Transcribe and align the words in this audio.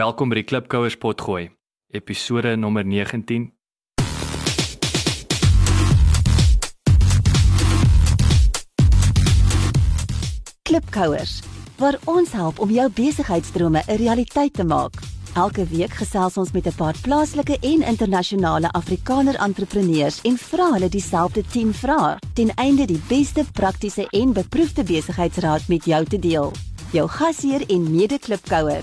Welkom 0.00 0.30
by 0.32 0.38
die 0.38 0.46
Klipkouers 0.48 0.94
potgooi, 0.96 1.50
episode 1.92 2.54
nommer 2.56 2.86
19. 2.88 3.50
Klipkouers, 10.64 11.34
waar 11.82 11.98
ons 12.08 12.32
help 12.32 12.62
om 12.64 12.72
jou 12.72 12.86
besigheidsdrome 12.96 13.82
'n 13.84 13.98
realiteit 14.00 14.54
te 14.54 14.64
maak. 14.64 14.96
Elke 15.34 15.66
week 15.68 15.92
gesels 16.00 16.36
ons 16.36 16.52
met 16.52 16.66
'n 16.66 16.76
paar 16.76 16.96
plaaslike 17.02 17.58
en 17.60 17.82
internasionale 17.82 18.72
Afrikaner 18.72 19.36
entrepreneurs 19.36 20.20
en 20.22 20.36
vra 20.38 20.72
hulle 20.72 20.88
dieselfde 20.88 21.42
10 21.42 21.74
vrae 21.74 22.16
ten 22.34 22.54
einde 22.54 22.86
die 22.86 23.02
beste 23.08 23.44
praktiese 23.52 24.06
en 24.10 24.32
beproefde 24.32 24.82
besigheidsraad 24.82 25.68
met 25.68 25.84
jou 25.84 26.04
te 26.04 26.18
deel. 26.18 26.52
Jou 26.92 27.08
gasheer 27.08 27.62
en 27.68 27.90
mede-klipkouer, 27.90 28.82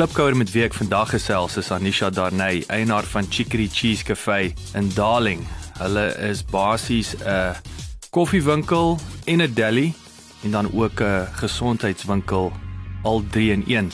Klipkouer 0.00 0.32
met 0.32 0.48
wie 0.54 0.62
ek 0.64 0.72
vandag 0.72 1.10
gesels 1.12 1.58
is 1.60 1.66
Anisha 1.76 2.08
Darnay, 2.08 2.62
eienaar 2.72 3.04
van 3.12 3.26
Chicory 3.28 3.66
Cheese 3.68 4.00
Cafe 4.08 4.54
in 4.72 4.86
Darling. 4.96 5.42
Hulle 5.76 6.06
is 6.24 6.40
basies 6.40 7.10
'n 7.20 7.52
koffiewinkel 8.08 8.96
en 9.26 9.42
'n 9.42 9.52
deli 9.52 9.92
en 10.44 10.50
dan 10.50 10.72
ook 10.72 11.02
'n 11.02 11.28
gesondheidswinkel 11.42 12.52
al 13.02 13.22
3 13.30 13.50
in 13.52 13.64
1. 13.66 13.92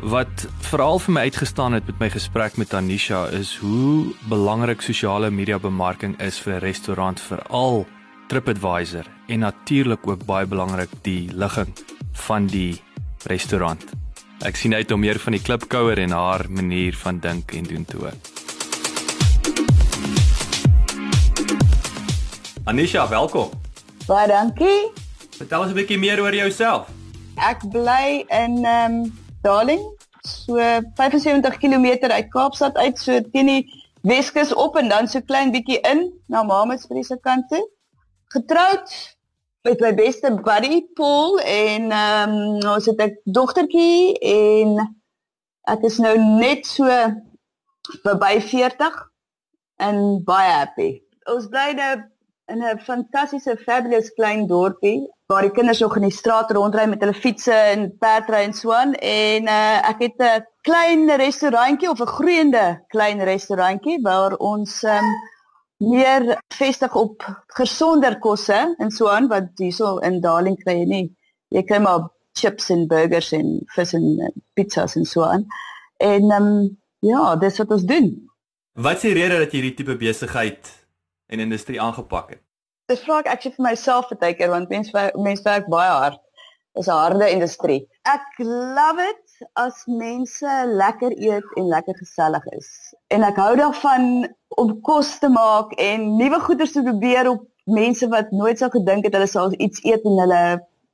Wat 0.00 0.46
veral 0.70 0.98
vir 0.98 1.12
my 1.12 1.20
uitgestaan 1.20 1.72
het 1.72 1.86
met 1.86 1.98
my 1.98 2.10
gesprek 2.10 2.56
met 2.56 2.74
Anisha 2.74 3.26
is 3.26 3.56
hoe 3.56 4.14
belangrik 4.28 4.80
sosiale 4.80 5.30
media 5.30 5.58
bemarking 5.58 6.20
is 6.20 6.38
vir 6.38 6.54
'n 6.54 6.58
restaurant 6.58 7.20
veral 7.20 7.86
TripAdvisor 8.28 9.06
en 9.26 9.38
natuurlik 9.38 10.06
ook 10.06 10.24
baie 10.24 10.46
belangrik 10.46 10.90
die 11.02 11.28
ligging 11.34 11.74
van 12.12 12.46
die 12.46 12.80
restaurant. 13.26 13.99
Ek 14.40 14.56
sien 14.56 14.72
uit 14.72 14.88
om 14.94 15.02
meer 15.04 15.18
van 15.20 15.34
die 15.36 15.42
klipkouer 15.44 15.98
en 16.00 16.14
haar 16.16 16.46
manier 16.48 16.96
van 16.96 17.18
dink 17.20 17.52
en 17.52 17.66
doen 17.68 17.82
te 17.84 17.98
hoor. 18.00 18.14
Anisha, 22.64 23.04
welkom. 23.08 23.50
Baie 24.06 24.30
dankie. 24.30 24.88
Vertel 25.36 25.60
ons 25.60 25.72
'n 25.72 25.76
bietjie 25.76 25.98
meer 25.98 26.22
oor 26.24 26.34
jouself. 26.34 26.88
Ek 27.36 27.68
bly 27.68 28.24
in 28.28 28.64
ehm 28.64 29.04
um, 29.04 29.12
Darling, 29.42 29.84
so 30.24 30.56
75 30.96 31.60
km 31.60 32.08
uit 32.08 32.28
Kaapstad 32.32 32.76
uit, 32.76 32.98
so 32.98 33.20
teen 33.32 33.46
die 33.46 33.64
Weskus 34.02 34.54
op 34.54 34.76
en 34.76 34.88
dan 34.88 35.08
so 35.08 35.20
klein 35.20 35.52
bietjie 35.52 35.80
in 35.80 36.12
na 36.28 36.42
Mamasbury 36.42 37.02
se 37.02 37.18
kant 37.20 37.48
toe. 37.48 37.68
Getroud 38.32 39.16
met 39.62 39.80
my 39.80 39.94
beste 39.94 40.40
buddy 40.42 40.86
Paul 40.94 41.38
en 41.40 41.90
ehm 41.90 42.30
um, 42.32 42.68
ons 42.74 42.86
het 42.86 43.00
'n 43.02 43.18
dogtertjie 43.24 44.18
en 44.18 44.96
ek 45.62 45.82
is 45.82 45.98
nou 45.98 46.16
net 46.18 46.66
so 46.66 46.86
verby 48.04 48.40
40 48.40 49.10
en 49.76 50.22
baie 50.24 50.52
happy. 50.52 51.02
Ons 51.24 51.48
bly 51.48 51.72
nou 51.76 51.94
in 52.46 52.62
'n 52.64 52.78
fantastiese 52.78 53.56
fabulous 53.66 54.12
klein 54.12 54.46
dorpie 54.46 55.08
waar 55.26 55.42
die 55.42 55.56
kinders 55.58 55.80
nog 55.80 55.96
in 55.96 56.08
die 56.08 56.18
straat 56.20 56.50
rondry 56.50 56.86
met 56.88 57.00
hulle 57.00 57.14
fietsse 57.14 57.52
en 57.52 57.96
perdry 57.98 58.42
en 58.44 58.52
so 58.52 58.72
aan 58.72 58.94
en 58.94 59.42
uh, 59.46 59.88
ek 59.88 59.98
het 60.06 60.18
'n 60.18 60.46
klein 60.60 61.16
restaurantjie 61.16 61.90
of 61.90 62.00
'n 62.00 62.14
groeiende 62.16 62.84
klein 62.88 63.20
restaurantjie 63.22 64.00
waar 64.02 64.36
ons 64.36 64.82
um, 64.82 65.08
meer 65.80 66.38
vestig 66.54 66.94
op 66.94 67.24
gesonder 67.56 68.18
kosse 68.18 68.60
en 68.78 68.90
so 68.90 69.08
aan 69.08 69.28
wat 69.32 69.52
hierso 69.56 69.98
in 70.06 70.20
Darling 70.20 70.58
kry 70.62 70.80
jy 70.82 70.88
nie 70.88 71.06
jy 71.56 71.64
kry 71.68 71.80
maar 71.82 72.10
chips 72.38 72.70
en 72.70 72.86
burgers 72.88 73.32
en 73.36 73.58
vis 73.74 73.94
en 73.96 74.10
uh, 74.20 74.32
pizzas 74.54 74.96
en 74.96 75.08
so 75.08 75.24
aan 75.26 75.46
en 75.98 76.34
um, 76.36 76.50
ja 77.00 77.36
dis 77.36 77.58
wat 77.58 77.78
ons 77.78 77.86
doen 77.88 78.12
Wat 78.80 78.96
is 78.96 79.02
die 79.02 79.16
rede 79.16 79.40
dat 79.40 79.50
jy 79.50 79.58
hierdie 79.58 79.76
tipe 79.80 79.96
besigheid 79.98 80.68
en 81.28 81.42
industrie 81.42 81.80
aangepak 81.82 82.36
het? 82.36 82.42
Dis 82.88 83.02
vra 83.04 83.18
ek 83.20 83.28
actually 83.32 83.56
vir 83.56 83.66
myself 83.66 84.12
baie 84.22 84.36
keer 84.38 84.52
want 84.52 84.70
mense 84.70 85.02
mense 85.18 85.44
werk 85.46 85.66
baie 85.72 85.90
hard. 85.90 86.20
Dis 86.78 86.86
'n 86.86 86.94
harde 86.94 87.26
industrie. 87.30 87.82
Ek 88.06 88.38
love 88.38 89.02
it 89.02 89.29
as 89.52 89.84
mense 89.86 90.54
lekker 90.66 91.14
eet 91.16 91.56
en 91.60 91.68
lekker 91.68 91.96
gesellig 91.98 92.46
is. 92.56 92.70
En 93.14 93.22
ek 93.26 93.38
hou 93.40 93.52
daarvan 93.58 94.28
om 94.62 94.72
kos 94.86 95.18
te 95.22 95.30
maak 95.32 95.72
en 95.78 96.16
nuwe 96.16 96.40
goeders 96.46 96.72
te 96.72 96.82
probeer 96.86 97.30
op 97.30 97.46
mense 97.70 98.08
wat 98.08 98.32
nooit 98.34 98.58
sou 98.58 98.70
gedink 98.70 99.06
het 99.06 99.14
hulle 99.18 99.30
sal 99.30 99.54
iets 99.58 99.84
eet 99.84 100.04
en 100.08 100.18
hulle 100.24 100.42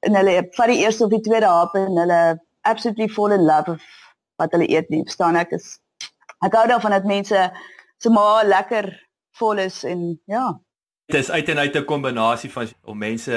en 0.07 0.19
hulle 0.21 0.37
vat 0.59 0.71
die 0.73 0.83
eerste 0.85 1.07
of 1.07 1.15
die 1.15 1.25
tweede 1.25 1.49
hap 1.51 1.75
en 1.79 1.97
hulle 2.03 2.21
absolutely 2.69 3.09
fall 3.09 3.33
in 3.33 3.47
love 3.47 3.79
of 3.79 3.89
wat 4.43 4.53
hulle 4.55 4.69
eet 4.69 4.93
nie. 4.93 5.03
Verstaan 5.09 5.41
ek 5.41 5.57
is 5.57 5.79
ek 6.45 6.55
hou 6.55 6.67
daarvan 6.69 6.99
dat 6.99 7.09
mense 7.09 7.49
se 7.99 8.13
maar 8.13 8.45
lekker 8.45 8.93
vol 9.41 9.65
is 9.65 9.83
en 9.89 10.09
ja, 10.31 10.53
Dit 11.07 11.21
is 11.21 11.31
uit 11.31 11.49
en 11.49 11.59
uit 11.59 11.77
'n 11.77 11.85
kombinasie 11.85 12.51
van 12.51 12.67
om 12.83 12.99
mense 12.99 13.35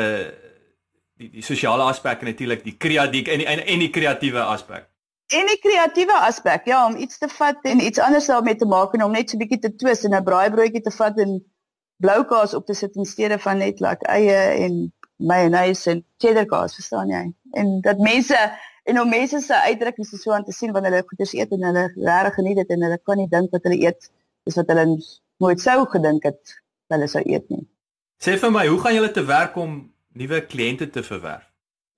die 1.13 1.29
die 1.29 1.43
sosiale 1.43 1.83
aspek 1.83 2.19
en 2.19 2.25
natuurlik 2.25 2.63
die 2.63 2.77
kreatief 2.77 3.27
en 3.27 3.45
en 3.45 3.65
en 3.65 3.79
die 3.79 3.89
kreatiewe 3.89 4.41
aspek. 4.41 4.88
En 5.29 5.45
die 5.45 5.59
kreatiewe 5.62 6.16
aspek, 6.25 6.66
ja, 6.66 6.85
om 6.88 6.95
iets 6.97 7.19
te 7.22 7.28
vat 7.29 7.66
en 7.69 7.81
iets 7.85 8.00
anders 8.01 8.25
daarmee 8.25 8.56
te 8.57 8.66
maak 8.66 8.94
en 8.97 9.03
om 9.06 9.12
net 9.13 9.29
so 9.29 9.38
'n 9.38 9.41
bietjie 9.44 9.59
te 9.66 9.75
twis 9.75 10.03
en 10.03 10.16
'n 10.16 10.23
braaibroodjie 10.23 10.81
te 10.81 10.91
vat 10.91 11.19
en 11.19 11.35
blou 12.01 12.23
kaas 12.25 12.53
op 12.53 12.66
te 12.66 12.73
sit 12.73 12.95
in 12.95 13.06
steede 13.06 13.38
van 13.39 13.57
net 13.57 13.79
like 13.79 14.06
eie 14.06 14.39
en 14.66 14.94
mayonnaise 15.16 15.89
en 15.91 16.06
cheddar 16.18 16.45
kaas, 16.45 16.75
verstaan 16.75 17.09
jy? 17.09 17.34
En 17.51 17.81
dat 17.81 17.97
mense 17.97 18.39
en 18.84 19.00
om 19.01 19.09
mense 19.09 19.39
se 19.39 19.62
uitdrukkings 19.62 20.22
so 20.22 20.31
aan 20.31 20.44
te 20.44 20.51
sien 20.51 20.72
wanneer 20.72 20.91
hulle 20.91 21.07
goeders 21.07 21.34
eet 21.34 21.51
en 21.51 21.63
hulle 21.63 21.85
regtig 21.95 22.34
geniet 22.34 22.56
dit 22.56 22.69
en 22.69 22.84
hulle 22.88 23.00
kan 23.03 23.18
nie 23.18 23.28
dink 23.28 23.51
wat 23.51 23.63
hulle 23.63 23.81
eet 23.84 24.09
is 24.50 24.56
wat 24.56 24.68
hulle 24.68 24.85
nooit 25.38 25.62
sou 25.62 25.85
gedink 25.85 26.23
het 26.23 26.56
hulle 26.88 27.07
sou 27.07 27.22
eet 27.25 27.45
nie. 27.50 27.68
Sê 28.18 28.38
vir 28.39 28.51
my, 28.51 28.66
hoe 28.68 28.79
gaan 28.79 28.97
julle 28.97 29.12
te 29.12 29.25
werk 29.25 29.56
om 29.56 29.94
nuwe 30.13 30.41
kliënte 30.41 30.89
te 30.89 31.03
verwerf? 31.03 31.48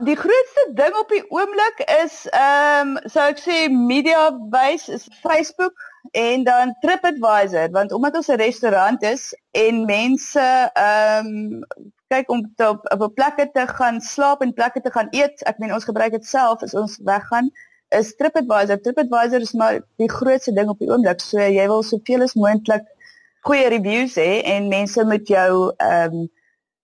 Die 0.02 0.16
grootste 0.18 0.64
ding 0.74 0.96
op 0.98 1.12
die 1.14 1.22
oomblik 1.30 1.82
is 2.02 2.24
ehm 2.34 2.96
um, 2.96 3.10
sou 3.14 3.26
ek 3.30 3.42
sê 3.42 3.58
media 3.70 4.32
base 4.54 4.90
is 4.96 5.04
Facebook 5.22 5.78
en 6.18 6.46
dan 6.48 6.74
TripAdvisor 6.82 7.70
want 7.76 7.94
omdat 7.94 8.18
ons 8.18 8.32
'n 8.34 8.40
restaurant 8.42 9.04
is 9.04 9.28
en 9.52 9.86
mense 9.86 10.48
ehm 10.74 11.30
um, 11.30 11.62
kyk 12.10 12.34
om 12.34 12.42
te, 12.56 12.70
op, 12.70 12.90
op 12.98 13.14
plekke 13.16 13.46
te 13.54 13.68
gaan 13.68 14.02
slaap 14.02 14.42
en 14.42 14.54
plekke 14.54 14.82
te 14.82 14.92
gaan 14.92 15.08
eet, 15.12 15.46
ek 15.46 15.62
meen 15.62 15.74
ons 15.74 15.86
gebruik 15.86 16.18
dit 16.18 16.26
self 16.26 16.66
as 16.66 16.74
ons 16.74 16.98
weggaan 17.06 17.54
is 18.02 18.16
TripAdvisor. 18.16 18.82
TripAdvisor 18.82 19.46
is 19.46 19.54
maar 19.54 19.80
die 20.02 20.10
grootste 20.10 20.54
ding 20.58 20.70
op 20.70 20.80
die 20.80 20.90
oomblik. 20.90 21.22
So 21.22 21.38
jy 21.38 21.68
wil 21.68 21.84
soveel 21.84 22.26
as 22.26 22.34
moontlik 22.34 22.90
goeie 23.46 23.70
reviews 23.70 24.18
hê 24.18 24.42
en 24.50 24.68
mense 24.74 25.06
met 25.06 25.28
jou 25.28 25.74
ehm 25.78 26.22
um, 26.26 26.30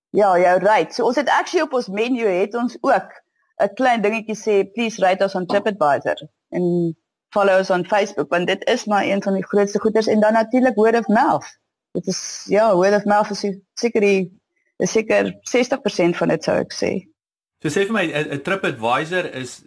ja, 0.09 0.37
jou 0.39 0.59
rate. 0.59 0.93
So 0.93 1.05
ons 1.05 1.15
het 1.15 1.29
actually 1.29 1.65
op 1.65 1.73
ons 1.73 1.87
menu 1.87 2.25
het 2.27 2.55
ons 2.55 2.77
ook 2.81 3.09
'n 3.63 3.73
klein 3.75 4.01
dingetjie 4.01 4.37
sê 4.37 4.71
please 4.73 5.01
rate 5.01 5.23
us 5.23 5.35
on 5.35 5.45
TripAdvisor 5.45 6.27
en 6.49 6.95
follow 7.29 7.59
us 7.59 7.69
on 7.69 7.85
Facebook 7.85 8.29
want 8.29 8.47
dit 8.47 8.65
is 8.67 8.85
maar 8.85 9.05
een 9.05 9.23
van 9.23 9.33
die 9.33 9.45
grootste 9.45 9.79
goeders 9.79 10.07
en 10.07 10.19
dan 10.19 10.33
natuurlik 10.33 10.75
word 10.75 10.97
of 10.97 11.07
mouth. 11.07 11.47
Dit 11.91 12.07
is 12.07 12.45
ja, 12.49 12.75
word 12.75 12.93
of 12.93 13.05
mouth 13.05 13.29
is 13.29 13.45
seker 13.73 14.01
die 14.01 14.39
is 14.77 14.91
seker 14.91 15.33
60% 15.41 16.17
van 16.17 16.27
dit 16.27 16.43
sou 16.43 16.57
ek 16.57 16.73
sê. 16.73 16.91
So 17.61 17.69
sê 17.73 17.87
vir 17.89 17.93
my 17.93 18.05
'n 18.05 18.41
TripAdvisor 18.41 19.33
is 19.33 19.63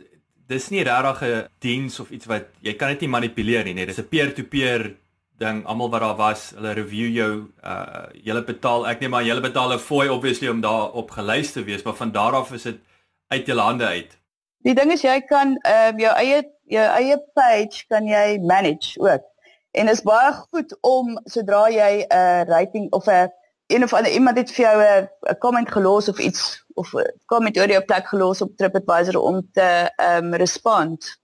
dis 0.47 0.71
nie 0.71 0.85
regtig 0.87 1.23
'n 1.23 1.49
diens 1.59 2.01
of 2.01 2.11
iets 2.11 2.27
wat 2.27 2.47
jy 2.61 2.75
kan 2.75 2.89
dit 2.89 3.01
nie 3.01 3.09
manipuleer 3.09 3.65
nie, 3.65 3.75
nee, 3.75 3.87
dis 3.87 3.99
'n 3.99 4.09
peer-to-peer 4.09 4.97
ding 5.41 5.65
almal 5.67 5.91
wat 5.91 6.05
daar 6.05 6.17
was, 6.17 6.51
hulle 6.55 6.73
review 6.77 7.09
jou 7.17 7.33
uh 7.65 8.07
jy 8.27 8.37
betaal 8.45 8.87
ek 8.91 9.01
neem 9.01 9.15
maar 9.17 9.25
jy 9.25 9.41
betaal 9.41 9.73
'n 9.75 9.79
fooi 9.79 10.09
obviously 10.09 10.49
om 10.49 10.61
daar 10.61 10.93
op 10.93 11.11
gelys 11.17 11.53
te 11.53 11.65
wees, 11.65 11.83
maar 11.83 11.97
van 11.97 12.13
daar 12.13 12.37
af 12.37 12.53
is 12.53 12.63
dit 12.69 12.81
uit 13.29 13.47
jou 13.47 13.59
hande 13.59 13.87
uit. 13.87 14.19
Die 14.63 14.75
ding 14.75 14.93
is 14.93 15.03
jy 15.03 15.21
kan 15.21 15.57
ehm 15.65 15.95
uh, 15.95 16.01
jou 16.05 16.15
eie 16.17 16.43
jou 16.69 16.87
eie 16.87 17.19
page 17.35 17.87
kan 17.89 18.07
jy 18.07 18.39
manage 18.43 19.01
ook. 19.01 19.25
En 19.73 19.89
is 19.89 20.03
baie 20.03 20.33
goed 20.33 20.77
om 20.81 21.21
sodra 21.25 21.69
jy 21.71 22.05
'n 22.05 22.13
uh, 22.13 22.43
rating 22.45 22.93
of 22.93 23.07
'n 23.07 23.11
uh, 23.11 23.27
een 23.67 23.83
of 23.85 23.93
ander 23.93 24.13
iemand 24.13 24.37
het 24.37 24.53
vir 24.53 24.65
jou 24.65 24.77
'n 24.83 25.09
uh, 25.23 25.39
comment 25.39 25.71
gelos 25.71 26.09
of 26.09 26.19
iets 26.19 26.65
of 26.75 26.93
'n 26.93 26.99
uh, 26.99 27.05
comment 27.27 27.57
oor 27.59 27.71
jou 27.71 27.85
plek 27.85 28.07
gelos 28.07 28.43
op 28.43 28.57
TripAdvisor 28.57 29.21
om 29.21 29.49
te 29.53 29.91
ehm 29.97 30.25
um, 30.25 30.35
respond 30.35 31.20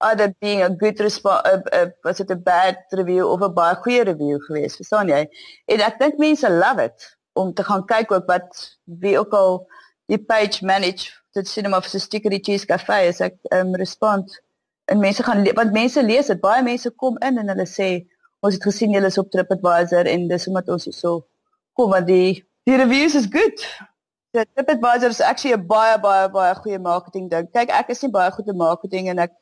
other 0.00 0.34
being 0.40 0.62
a 0.62 0.70
good 0.70 1.00
response 1.00 1.44
was 2.04 2.20
it 2.20 2.30
a 2.30 2.36
bad 2.36 2.76
review 2.90 3.26
of 3.26 3.42
'n 3.42 3.54
baie 3.54 3.76
goeie 3.84 4.04
review 4.04 4.38
geweest 4.46 4.76
verstaan 4.76 5.08
jy? 5.08 5.28
En 5.66 5.80
ek 5.80 5.98
dink 5.98 6.18
mense 6.18 6.50
love 6.50 6.82
it 6.82 7.16
om 7.32 7.54
te 7.54 7.64
gaan 7.64 7.84
kyk 7.84 8.12
ook 8.12 8.26
wat 8.26 8.78
wie 8.84 9.18
ook 9.18 9.32
al 9.32 9.66
die 10.06 10.18
page 10.18 10.64
manage 10.64 11.18
sien 11.46 11.64
hom 11.64 11.74
of 11.74 11.86
so 11.86 11.98
stickery 11.98 12.40
cheese 12.42 12.66
cafe 12.66 13.06
is 13.06 13.20
ek 13.20 13.36
um, 13.54 13.74
respond. 13.76 14.32
En 14.90 14.98
mense 14.98 15.22
gaan 15.22 15.44
want 15.54 15.72
mense 15.72 16.02
lees 16.02 16.26
dit 16.26 16.40
baie 16.40 16.62
mense 16.62 16.90
kom 16.96 17.18
in 17.22 17.38
en 17.38 17.52
hulle 17.52 17.66
sê 17.68 17.90
ons 18.40 18.54
het 18.54 18.64
gesien 18.64 18.94
julle 18.94 19.10
is 19.10 19.18
op 19.18 19.30
TripAdvisor 19.30 20.08
en 20.08 20.28
dis 20.28 20.48
omdat 20.48 20.68
ons 20.74 20.88
so 20.96 21.20
kom 21.78 21.92
want 21.94 22.06
die 22.06 22.44
die 22.68 22.76
reviews 22.76 23.14
is 23.14 23.28
good. 23.30 23.66
So 24.34 24.44
TripAdvisor 24.54 25.14
is 25.14 25.20
actually 25.20 25.56
'n 25.56 25.66
baie 25.66 25.98
baie 26.00 26.28
baie 26.28 26.54
goeie 26.54 26.78
marketing 26.78 27.28
ding. 27.30 27.50
Kyk 27.52 27.70
ek 27.70 27.90
is 27.90 28.02
nie 28.02 28.10
baie 28.10 28.30
goed 28.30 28.48
in 28.48 28.56
marketing 28.56 29.08
en 29.08 29.18
ek 29.18 29.32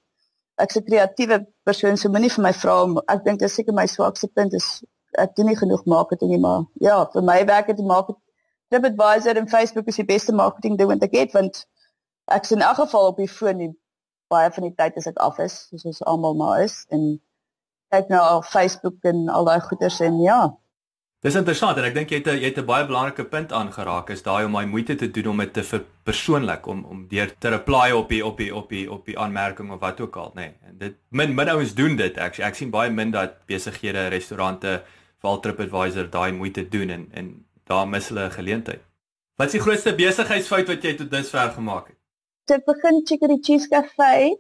ek's 0.65 0.77
'n 0.77 0.85
kreatiewe 0.89 1.39
persoon 1.69 1.97
so 1.97 2.09
moenie 2.09 2.33
vir 2.35 2.45
my 2.49 2.53
vra 2.63 2.77
om 2.83 2.99
ek 3.15 3.25
dink 3.25 3.41
dit 3.41 3.49
is 3.49 3.57
seker 3.59 3.75
my 3.75 3.87
swakste 3.87 4.29
punt 4.39 4.55
is 4.55 4.69
ek 5.25 5.35
doen 5.37 5.47
nie 5.51 5.59
genoeg 5.63 5.85
marketing 5.95 6.31
nie 6.33 6.43
maar 6.45 6.65
ja 6.89 6.99
vir 7.15 7.27
my 7.31 7.39
werk 7.51 7.73
dit 7.73 7.87
maak 7.93 8.13
TripAdvisor 8.71 9.37
en 9.37 9.49
Facebook 9.49 9.87
is 9.93 10.01
die 10.01 10.09
beste 10.13 10.33
marketing 10.33 10.79
ding 10.79 10.89
wat 10.93 11.03
ek 11.07 11.17
het 11.21 11.33
want 11.39 11.67
ek's 12.37 12.53
in 12.57 12.65
elk 12.69 12.81
geval 12.83 13.13
op 13.13 13.21
die 13.23 13.31
foon 13.39 13.61
nie 13.63 13.73
baie 14.33 14.51
van 14.51 14.67
die 14.67 14.75
tyd 14.81 14.97
as 14.97 15.07
ek 15.07 15.21
af 15.29 15.39
is 15.45 15.59
soos 15.71 15.85
ons 15.93 16.03
almal 16.13 16.35
maar 16.35 16.63
is 16.65 16.79
en 16.91 17.05
kyk 17.95 18.09
nou 18.11 18.23
al 18.23 18.43
Facebook 18.43 19.05
en 19.11 19.29
al 19.29 19.45
daai 19.47 19.61
goeders 19.69 20.01
en 20.09 20.19
ja 20.25 20.41
Dis 21.27 21.35
interessant 21.35 21.75
en 21.81 21.83
ek 21.89 21.95
dink 21.97 22.13
jy 22.13 22.19
het 22.21 22.29
'n 22.31 22.39
jy 22.39 22.49
het 22.53 22.59
'n 22.61 22.67
baie 22.67 22.87
belangrike 22.87 23.25
punt 23.25 23.53
aangeraak 23.53 24.11
is 24.15 24.23
daai 24.23 24.45
om 24.45 24.53
my 24.53 24.65
moeite 24.65 24.95
te 24.95 25.11
doen 25.11 25.27
om 25.33 25.39
dit 25.39 25.53
te 25.53 25.63
verpersoonlik 25.63 26.67
om 26.67 26.85
om 26.85 27.09
deur 27.09 27.33
te 27.39 27.49
reply 27.49 27.91
op 27.91 28.09
die 28.09 28.23
op 28.25 28.39
die 28.39 28.55
op 28.55 28.69
die 28.69 28.87
op 28.91 29.07
die 29.07 29.19
aanmerking 29.19 29.73
of 29.73 29.81
wat 29.81 30.01
ook 30.01 30.17
al 30.17 30.31
nê. 30.35 30.41
Nee. 30.41 30.53
En 30.69 30.79
dit 30.79 30.95
min 31.11 31.35
min 31.35 31.49
ouens 31.49 31.75
doen 31.75 31.97
dit 31.97 32.17
ek 32.17 32.39
ek 32.39 32.55
sien 32.55 32.71
baie 32.71 32.91
min 32.91 33.11
dat 33.11 33.45
besighede, 33.47 34.07
restaurante, 34.09 34.85
val 35.19 35.41
TripAdvisor 35.41 36.11
daai 36.11 36.33
moeite 36.33 36.69
doen 36.69 36.91
en 36.91 37.09
en 37.13 37.45
daar 37.67 37.89
mis 37.89 38.09
hulle 38.09 38.27
'n 38.27 38.31
geleentheid. 38.31 38.83
Wat 39.37 39.47
is 39.47 39.53
die 39.53 39.61
grootste 39.61 39.95
besigheidsfout 39.95 40.69
wat 40.69 40.83
jy 40.83 40.95
tot 40.95 41.11
dusver 41.11 41.51
gemaak 41.51 41.87
het? 41.89 41.97
Te 42.45 42.63
begin 42.67 43.03
Chicory 43.05 43.39
Cheese 43.43 43.69
Cafe 43.69 44.39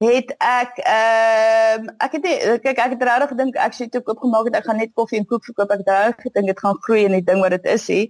het 0.00 0.32
ek 0.38 0.80
ehm 0.80 1.88
um, 1.88 1.94
ek 2.00 2.12
het 2.16 2.22
nie, 2.24 2.36
kyk 2.64 2.78
ek 2.78 2.96
het 2.96 3.02
regtig 3.08 3.32
gedink 3.34 3.56
ek 3.56 3.76
sê 3.76 3.88
toe 3.88 4.02
opgemaak 4.04 4.48
het 4.48 4.56
ek 4.60 4.66
gaan 4.68 4.80
net 4.80 4.96
koffie 4.96 5.20
en 5.20 5.28
koek 5.28 5.44
verkoop. 5.44 5.70
Ek 5.76 5.84
dink 5.84 6.26
gedink 6.26 6.52
dit 6.52 6.60
gaan 6.64 6.82
groei 6.86 7.04
en 7.04 7.16
die 7.18 7.24
ding 7.24 7.40
wat 7.44 7.56
dit 7.58 7.66
is 7.76 7.86
hè 7.88 8.02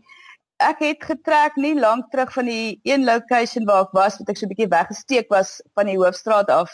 ek 0.61 0.83
het 0.85 1.05
getrek 1.09 1.57
nie 1.57 1.75
lank 1.79 2.11
terug 2.13 2.33
van 2.33 2.49
die 2.49 2.81
een 2.85 3.05
location 3.09 3.67
waar 3.69 3.87
ek 3.87 3.95
was 3.97 4.19
wat 4.21 4.29
ek 4.33 4.37
so 4.37 4.47
'n 4.47 4.53
bietjie 4.53 4.73
weggesteek 4.75 5.29
was 5.33 5.61
van 5.75 5.89
die 5.89 5.97
hoofstraat 5.97 6.51
af 6.53 6.71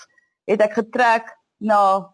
het 0.51 0.61
ek 0.61 0.75
getrek 0.81 1.31
na 1.59 2.11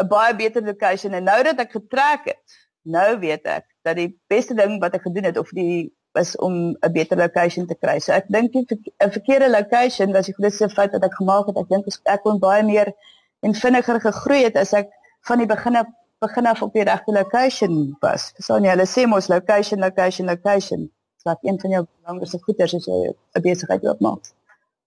'n 0.00 0.08
baie 0.08 0.34
beter 0.34 0.62
location. 0.62 1.12
En 1.12 1.24
nou 1.24 1.42
dat 1.42 1.60
ek 1.60 1.72
getrek 1.72 2.24
het 2.24 2.46
nou 2.82 3.18
weet 3.18 3.44
ek 3.46 3.64
dat 3.82 3.96
die 3.96 4.20
beste 4.28 4.54
ding 4.54 4.80
wat 4.80 4.94
ek 4.94 5.02
gedoen 5.02 5.24
het 5.24 5.38
of 5.38 5.48
die 5.50 5.92
is 6.18 6.36
om 6.36 6.76
'n 6.80 6.92
beter 6.92 7.16
location 7.16 7.66
te 7.66 7.74
kry. 7.74 7.98
So 7.98 8.12
ek 8.12 8.24
dink 8.28 8.54
'n 8.54 9.10
verkeerde 9.10 9.48
location 9.50 10.12
was 10.12 10.26
die 10.26 10.34
grootste 10.34 10.68
fout 10.68 10.92
wat 10.92 11.04
ek 11.04 11.14
gemaak 11.14 11.46
het. 11.46 11.56
Ek 11.56 11.68
dink 11.68 11.86
ek 12.04 12.22
kon 12.22 12.38
baie 12.38 12.62
meer 12.62 12.92
en 13.40 13.54
vinniger 13.54 14.00
gegroei 14.00 14.44
het 14.44 14.56
as 14.56 14.72
ek 14.72 14.88
van 15.20 15.38
die 15.38 15.46
begin 15.46 15.76
af 15.76 15.86
begin 16.18 16.46
af 16.46 16.62
op 16.62 16.72
die 16.72 16.84
regte 16.84 17.12
location 17.12 17.96
was. 18.00 18.30
Verstaan 18.34 18.64
jy? 18.64 18.70
Hulle 18.70 18.86
sê 18.86 19.06
mos 19.06 19.28
location, 19.28 19.80
location, 19.80 20.26
location. 20.26 20.90
Dit 21.24 21.36
is 21.42 21.50
een 21.50 21.60
van 21.60 21.70
jou 21.70 21.82
belangrikste 22.00 22.38
goeders 22.44 22.74
as 22.74 22.86
jy 22.86 23.12
'n 23.34 23.42
besigheid 23.42 23.84
oopmaak. 23.84 24.32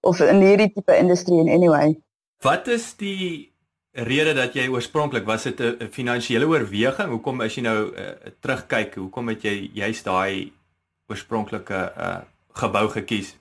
Of 0.02 0.20
in 0.20 0.42
hierdie 0.42 0.74
tipe 0.74 0.98
industrie 0.98 1.40
en 1.40 1.50
anyway. 1.50 1.98
Wat 2.42 2.68
is 2.68 2.94
die 2.96 3.52
rede 3.92 4.34
dat 4.34 4.54
jy 4.54 4.68
oorspronklik 4.68 5.26
was 5.26 5.44
dit 5.44 5.60
'n 5.60 5.90
finansiële 5.92 6.46
oorweging? 6.46 7.10
Hoekom 7.10 7.42
as 7.42 7.56
jy 7.56 7.62
nou 7.62 7.96
uh, 7.96 8.10
terugkyk, 8.40 8.96
hoekom 8.96 9.28
het 9.28 9.42
jy 9.42 9.70
juist 9.74 10.06
daai 10.06 10.54
oorspronklike 11.08 11.82
uh 11.98 12.18
gebou 12.58 12.88
gekies? 12.90 13.36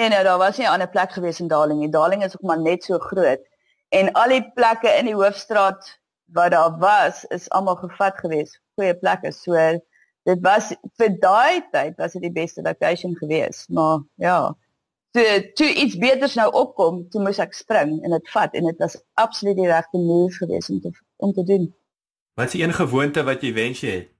Nee, 0.00 0.08
nou 0.08 0.22
daar 0.24 0.38
was 0.38 0.56
nie 0.56 0.66
'n 0.66 0.72
ander 0.72 0.88
plek 0.88 1.12
gewees 1.12 1.40
in 1.40 1.48
Darling 1.48 1.80
nie. 1.80 1.90
Darling 1.90 2.24
is 2.24 2.34
ook 2.34 2.48
maar 2.48 2.60
net 2.60 2.84
so 2.84 2.98
groot 2.98 3.40
en 3.88 4.12
al 4.12 4.28
die 4.28 4.52
plekke 4.54 4.90
in 4.98 5.04
die 5.04 5.14
hoofstraat 5.14 6.00
wat 6.34 6.50
daar 6.50 6.78
was, 6.78 7.24
is 7.24 7.50
almal 7.50 7.76
gevat 7.76 8.18
gewees. 8.18 8.60
Goeie 8.74 8.94
plekke. 8.98 9.32
So 9.32 9.54
dit 10.24 10.40
was 10.40 10.72
vir 10.98 11.16
daai 11.20 11.62
tyd 11.70 11.98
was 12.00 12.16
dit 12.16 12.22
die 12.22 12.32
beste 12.32 12.62
location 12.62 13.16
gewees. 13.16 13.66
Maar 13.68 14.02
ja, 14.14 14.56
toe 15.10 15.50
toe 15.54 15.68
iets 15.68 15.98
beters 16.00 16.34
nou 16.34 16.48
opkom, 16.52 17.04
toe 17.10 17.22
moes 17.22 17.38
ek 17.38 17.54
spring 17.54 17.98
en 18.02 18.16
dit 18.16 18.30
vat 18.34 18.54
en 18.54 18.70
dit 18.70 18.82
was 18.82 18.98
absoluut 19.20 19.56
die 19.56 19.70
regte 19.70 20.00
move 20.00 20.34
gewees 20.40 20.70
om 20.70 20.80
te 20.80 20.90
om 21.16 21.32
te 21.32 21.44
doen. 21.44 21.68
Wat 22.34 22.50
is 22.50 22.56
die 22.56 22.64
een 22.64 22.74
gewoonte 22.74 23.22
wat 23.22 23.44
jy 23.44 23.52
wens 23.54 23.84
jy 23.84 23.94
het? 24.00 24.13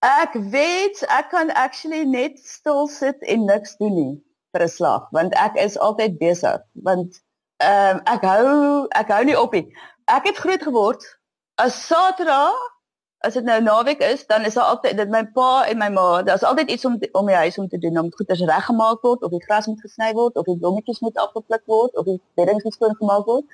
Ek 0.00 0.32
weet 0.32 1.02
ek 1.12 1.28
kan 1.28 1.50
actually 1.52 2.04
net 2.04 2.38
stil 2.40 2.88
sit 2.88 3.20
en 3.22 3.44
niks 3.44 3.76
doen 3.76 3.94
nie 3.94 4.14
vir 4.52 4.62
'n 4.64 4.68
slag 4.68 5.08
want 5.16 5.34
ek 5.36 5.56
is 5.60 5.76
altyd 5.78 6.18
besig 6.18 6.60
want 6.88 7.20
ehm 7.60 7.96
um, 7.96 8.02
ek 8.14 8.22
hou 8.24 8.88
ek 9.00 9.12
hou 9.12 9.24
nie 9.24 9.38
op 9.38 9.52
nie. 9.52 9.66
Ek 10.08 10.24
het 10.24 10.40
groot 10.40 10.62
geword 10.62 11.04
as 11.60 11.76
Saterdag 11.86 12.56
as 13.28 13.36
dit 13.36 13.44
nou 13.44 13.60
naweek 13.60 14.00
is 14.00 14.24
dan 14.26 14.44
is 14.48 14.56
daar 14.56 14.72
altyd 14.72 14.96
dit 14.96 15.10
my 15.12 15.20
pa 15.36 15.66
en 15.68 15.78
my 15.78 15.88
ma 15.92 16.22
daar's 16.22 16.48
altyd 16.48 16.70
iets 16.70 16.84
om 16.84 16.96
om 17.12 17.26
die 17.26 17.36
huis 17.36 17.58
om 17.58 17.68
te 17.68 17.78
doen 17.78 17.98
om 17.98 18.08
goeders 18.16 18.40
reggemaak 18.40 19.02
word 19.02 19.22
of 19.22 19.30
die 19.30 19.44
gras 19.44 19.66
moet 19.66 19.80
gesny 19.80 20.12
word 20.12 20.36
of 20.36 20.48
die 20.48 20.56
blommetjies 20.56 21.00
moet 21.04 21.16
afgepluk 21.16 21.66
word 21.66 21.96
of 21.96 22.08
die 22.08 22.20
beddings 22.40 22.64
moet 22.64 22.74
skoon 22.78 22.96
gemaak 22.96 23.28
word. 23.28 23.44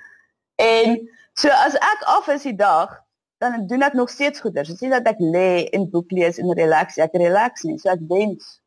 En 0.62 1.10
so 1.34 1.50
as 1.50 1.74
ek 1.74 2.06
af 2.06 2.28
is 2.28 2.46
die 2.46 2.54
dag 2.56 2.94
dan 3.42 3.66
doen 3.66 3.82
ek 3.82 3.96
nog 3.98 4.10
steeds 4.10 4.40
goeders. 4.40 4.68
Dit 4.68 4.76
is 4.76 4.86
nie 4.86 4.92
dat 4.94 5.08
ek 5.12 5.20
lê 5.20 5.66
en 5.76 5.88
boek 5.90 6.10
lees 6.10 6.38
en 6.40 6.52
relax, 6.56 6.96
ek 7.02 7.16
relax 7.20 7.66
nie. 7.68 7.76
So 7.82 7.92
ek 7.92 8.04
wens 8.08 8.60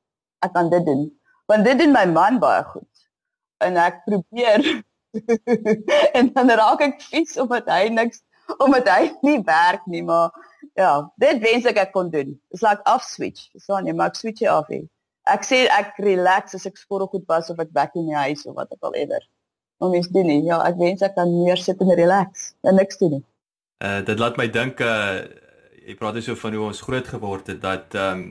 ek 0.46 0.54
kan 0.56 0.70
dit 0.72 0.86
doen. 0.86 1.08
Want 1.50 1.66
dit 1.66 1.80
doen 1.80 1.94
my 1.96 2.06
man 2.10 2.40
baie 2.44 2.64
goed. 2.70 3.08
En 3.66 3.80
ek 3.82 4.04
probeer 4.06 4.66
en 6.18 6.30
dan 6.36 6.54
raak 6.62 6.84
ek 6.86 7.02
vies 7.10 7.38
omdat 7.42 7.70
hy 7.72 7.90
niks 7.94 8.22
omdat 8.58 8.88
hy 8.90 9.10
nie 9.22 9.40
werk 9.46 9.84
nie, 9.86 10.02
maar 10.02 10.32
ja, 10.74 10.94
dit 11.22 11.42
wens 11.44 11.68
ek 11.70 11.78
ek 11.84 11.92
kon 11.94 12.10
doen. 12.14 12.32
Dis 12.54 12.64
like 12.66 12.82
off 12.90 13.06
switch. 13.06 13.50
Verstaan 13.54 13.86
jy? 13.86 13.94
Maar 13.94 14.14
ek 14.14 14.18
switch 14.18 14.46
off. 14.50 14.70
He. 14.74 14.84
Ek 15.30 15.46
sê 15.46 15.66
ek 15.74 16.00
relax 16.02 16.58
as 16.58 16.66
ek 16.70 16.80
skottel 16.82 17.10
goed 17.12 17.28
was 17.30 17.52
of 17.54 17.62
ek 17.62 17.74
werk 17.78 17.98
in 18.00 18.10
die 18.10 18.18
huis 18.18 18.46
of 18.50 18.58
wat 18.58 18.72
ook 18.74 18.90
al 18.90 18.98
ewer. 19.04 19.26
Om 19.86 19.94
iets 20.00 20.10
doen 20.14 20.28
nie. 20.30 20.42
Ja, 20.48 20.62
ek 20.66 20.80
wens 20.82 21.06
ek 21.06 21.14
kan 21.18 21.30
meer 21.30 21.62
sit 21.62 21.82
en 21.86 21.94
relax 22.00 22.54
en 22.66 22.80
niks 22.80 22.98
doen 23.02 23.20
nie. 23.20 23.26
Uh 23.80 24.02
dit 24.06 24.20
laat 24.20 24.38
my 24.38 24.48
dink 24.52 24.82
uh 24.84 25.24
jy 25.88 25.96
praat 25.96 26.20
hier 26.20 26.24
so 26.24 26.36
van 26.36 26.54
hoe 26.54 26.68
ons 26.68 26.82
groot 26.86 27.08
geword 27.08 27.48
het 27.48 27.62
dat 27.64 27.96
ehm 27.96 28.22
um, 28.22 28.30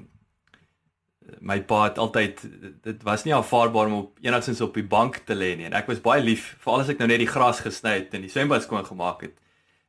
my 1.44 1.58
pa 1.60 1.82
het 1.84 1.98
altyd 1.98 2.40
dit 2.82 3.02
was 3.04 3.24
nie 3.24 3.34
aanvaarbaar 3.34 3.86
om 3.86 3.96
op 3.98 4.22
enigsins 4.24 4.60
op 4.64 4.74
die 4.74 4.86
bank 4.86 5.18
te 5.28 5.34
lê 5.36 5.50
nie 5.56 5.66
en 5.68 5.76
ek 5.76 5.90
was 5.90 6.00
baie 6.04 6.22
lief 6.24 6.54
veral 6.62 6.84
as 6.84 6.92
ek 6.92 7.02
nou 7.02 7.08
net 7.10 7.20
die 7.20 7.28
gras 7.28 7.60
gesny 7.64 7.98
het 7.98 8.14
en 8.16 8.24
die 8.24 8.32
swembad 8.32 8.64
skoon 8.64 8.86
gemaak 8.86 9.26
het. 9.26 9.34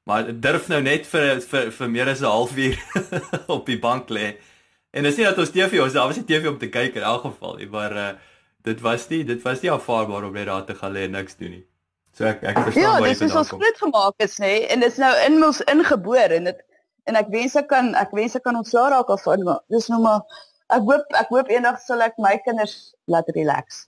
Maar 0.09 0.31
durf 0.41 0.67
nou 0.71 0.81
net 0.81 1.07
vir 1.07 1.39
vir 1.51 1.71
vir 1.71 1.89
meer 1.95 2.09
as 2.09 2.21
'n 2.21 2.31
halfuur 2.33 2.77
op 3.55 3.65
die 3.65 3.79
bank 3.79 4.09
lê. 4.09 4.35
En 4.91 5.03
dis 5.03 5.17
nie 5.17 5.25
dat 5.25 5.37
ons 5.37 5.51
TV 5.51 5.81
ons 5.83 5.93
daar 5.93 6.07
was 6.07 6.17
die 6.17 6.25
TV 6.25 6.49
om 6.49 6.57
te 6.57 6.69
kyk 6.69 6.95
in 6.95 7.03
elk 7.03 7.21
geval 7.21 7.57
nie, 7.57 7.67
maar 7.67 7.93
uh 8.05 8.11
dit 8.63 8.81
was 8.81 9.09
nie 9.09 9.23
dit 9.23 9.41
was 9.41 9.61
nie 9.61 9.71
aanvaarbaar 9.71 10.23
om 10.23 10.33
net 10.33 10.47
daar 10.47 10.65
te 10.65 10.75
gaan 10.75 10.93
lê 10.93 11.05
en 11.07 11.11
niks 11.11 11.37
doen 11.37 11.51
nie. 11.51 11.65
So 12.19 12.27
ek 12.27 12.41
ek 12.43 12.57
verstaan 12.59 12.83
ja, 12.83 12.95
baie 12.99 12.99
van 12.99 13.07
dit. 13.07 13.19
Ja, 13.19 13.27
dis 13.27 13.35
ons 13.39 13.51
groot 13.55 13.77
gemaak 13.79 14.23
is 14.25 14.33
nê 14.43 14.55
en 14.73 14.81
dit 14.83 14.91
is 14.91 14.97
nou 14.99 15.11
in 15.23 15.37
ons 15.47 15.61
ingebore 15.71 16.35
en 16.35 16.49
dit 16.49 16.57
en 17.07 17.15
ek 17.15 17.29
wens 17.31 17.53
ek 17.61 17.69
kan 17.71 17.93
ek 17.95 18.11
wens 18.17 18.35
ek 18.35 18.43
kan 18.43 18.57
ontslaa 18.59 18.89
raak 18.91 19.13
af 19.15 19.23
van 19.23 19.45
dis 19.71 19.87
nou 19.93 20.01
maar 20.03 20.41
ek 20.75 20.83
hoop 20.89 21.15
ek 21.21 21.31
hoop 21.31 21.53
eendag 21.53 21.77
sal 21.85 22.03
ek 22.03 22.19
my 22.19 22.33
kinders 22.43 22.73
laat 23.07 23.31
relax. 23.37 23.85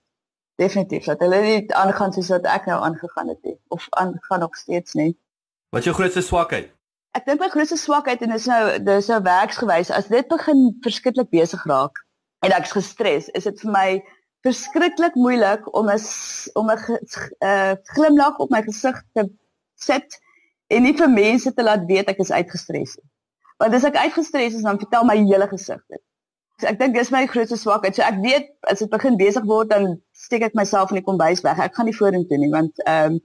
Definitief 0.64 1.10
dat 1.12 1.20
hulle 1.26 1.42
nie 1.44 1.58
aangaan 1.76 2.16
soos 2.16 2.32
wat 2.32 2.48
ek 2.54 2.72
nou 2.72 2.80
aangegaan 2.80 3.34
het 3.34 3.42
nie 3.50 3.58
of 3.76 3.90
aangaan 4.00 4.46
nog 4.46 4.56
steeds 4.56 4.96
nie. 4.96 5.12
Wat 5.76 5.84
jou 5.84 5.96
grootste 5.98 6.24
swakheid? 6.24 6.72
Ek 7.20 7.28
dink 7.28 7.44
my 7.44 7.52
grootste 7.52 7.82
swakheid 7.84 8.24
en 8.24 8.32
dis 8.32 8.48
nou 8.48 8.64
dis 8.88 9.12
nou 9.12 9.20
werksgewys 9.28 9.92
as 9.92 10.08
dit 10.08 10.32
begin 10.32 10.70
verskriklik 10.88 11.36
besig 11.36 11.68
raak 11.68 12.00
en 12.48 12.56
ek's 12.56 12.72
gestres, 12.80 13.28
is 13.36 13.44
dit 13.44 13.60
vir 13.66 13.76
my 13.76 13.88
verskriklik 14.46 15.16
moeilik 15.16 15.66
om 15.78 15.90
'n 15.90 16.00
om 16.54 16.70
'n 16.72 16.80
uh, 17.44 17.74
glimlag 17.96 18.38
op 18.38 18.50
my 18.50 18.62
gesig 18.64 19.04
te 19.14 19.30
sit 19.76 20.20
en 20.68 20.84
nie 20.84 20.98
vir 20.98 21.10
mense 21.10 21.54
te 21.54 21.64
laat 21.64 21.86
weet 21.86 22.10
ek 22.10 22.18
is 22.24 22.32
uitgestres 22.32 22.96
nie. 22.98 23.10
Want 23.58 23.74
as 23.74 23.84
ek 23.84 23.96
uitgestres 23.96 24.56
is 24.58 24.66
dan 24.66 24.80
vertel 24.80 25.04
my 25.06 25.18
hele 25.18 25.48
gesig 25.48 25.82
dit. 25.88 26.02
So 26.62 26.68
ek 26.68 26.80
dink 26.80 26.96
dis 26.96 27.10
my 27.14 27.26
grootste 27.28 27.58
swakheid. 27.58 27.96
So 27.96 28.06
ek 28.06 28.22
weet 28.22 28.50
as 28.70 28.80
dit 28.80 28.90
begin 28.90 29.18
besig 29.18 29.46
word 29.50 29.70
dan 29.70 30.02
steek 30.18 30.44
ek 30.46 30.58
myself 30.58 30.90
in 30.90 31.02
die 31.02 31.06
kombuis 31.06 31.42
weg. 31.46 31.60
Ek 31.60 31.76
gaan 31.76 31.90
nie 31.90 31.98
vorentoe 31.98 32.38
nie 32.38 32.52
want 32.54 32.82
ehm 32.86 33.18
um, 33.18 33.20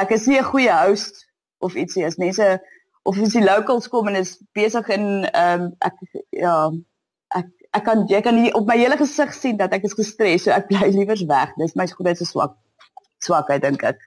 ek 0.00 0.10
is 0.16 0.26
nie 0.26 0.38
'n 0.40 0.50
goeie 0.52 0.72
host 0.72 1.26
of 1.60 1.76
ietsie 1.76 2.06
as 2.06 2.16
mense 2.16 2.60
of 3.04 3.18
as 3.18 3.34
die 3.36 3.44
locals 3.44 3.88
kom 3.88 4.08
en 4.08 4.16
is 4.16 4.38
besig 4.52 4.88
in 4.88 5.24
ehm 5.24 5.60
um, 5.60 5.72
ek 5.80 5.96
ja 6.30 6.56
ek 7.36 7.48
ek 7.76 7.84
kan 7.88 8.06
jy 8.10 8.20
kan 8.24 8.38
op 8.58 8.68
my 8.68 8.76
hele 8.78 8.98
gesig 9.00 9.34
sien 9.34 9.58
dat 9.60 9.72
ek 9.72 9.88
is 9.88 9.96
gestres, 9.96 10.44
so 10.44 10.54
ek 10.54 10.68
bly 10.68 10.90
liewer 10.92 11.20
weg. 11.28 11.54
Dis 11.60 11.76
my 11.78 11.88
grootste 11.90 12.28
swak 12.28 12.56
swakheid 13.22 13.62
dink 13.62 13.84
ek. 13.86 14.00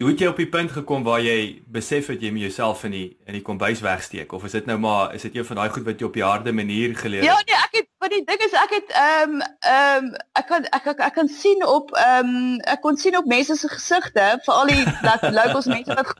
Hoe 0.00 0.08
het 0.08 0.22
jy 0.22 0.28
op 0.30 0.38
die 0.40 0.48
punt 0.48 0.70
gekom 0.72 1.02
waar 1.04 1.20
jy 1.20 1.60
besef 1.68 2.06
het 2.08 2.22
jy 2.24 2.30
moet 2.32 2.46
jouself 2.46 2.86
in 2.88 2.94
die 2.94 3.08
in 3.28 3.36
die 3.36 3.42
kombuis 3.44 3.82
wegsteek 3.84 4.30
of 4.32 4.46
is 4.48 4.54
dit 4.56 4.70
nou 4.70 4.78
maar 4.80 5.12
is 5.18 5.26
dit 5.26 5.36
een 5.36 5.44
van 5.44 5.60
daai 5.60 5.74
goed 5.74 5.84
wat 5.84 6.00
jy 6.00 6.06
op 6.06 6.16
die 6.16 6.24
harde 6.24 6.54
manier 6.56 6.94
geleer 6.96 7.26
ja, 7.26 7.34
het? 7.36 7.50
Ja 7.50 7.58
nee, 7.58 7.66
ek 7.66 7.76
het 7.76 7.88
wat 8.00 8.14
die 8.14 8.22
ding 8.30 8.46
is 8.46 8.56
ek 8.62 8.72
het 8.78 8.94
ehm 9.02 9.34
um, 9.34 9.44
ehm 9.74 10.06
um, 10.06 10.08
ek 10.40 10.48
kan 10.48 10.64
ek, 10.78 10.88
ek 10.94 11.04
ek 11.10 11.14
kan 11.18 11.28
sien 11.28 11.66
op 11.68 11.92
ehm 11.92 12.32
um, 12.32 12.56
ek 12.72 12.80
kon 12.86 12.96
sien 12.96 13.18
op 13.20 13.28
mense 13.28 13.58
se 13.60 13.68
gesigte, 13.68 14.30
veral 14.46 14.72
die 14.72 14.86
dat 15.04 15.28
locals 15.36 15.68
mense 15.68 16.00
wat 16.00 16.16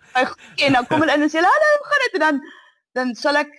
ken, 0.60 0.76
dan 0.76 0.86
kom 0.90 1.00
hulle 1.00 1.16
in 1.16 1.24
en 1.24 1.32
sê 1.32 1.40
hallo, 1.40 1.72
hoe 1.78 1.90
gaan 1.94 2.04
dit 2.04 2.20
en 2.20 2.26
dan 2.26 2.44
dan 3.00 3.16
sal 3.16 3.40
ek 3.40 3.56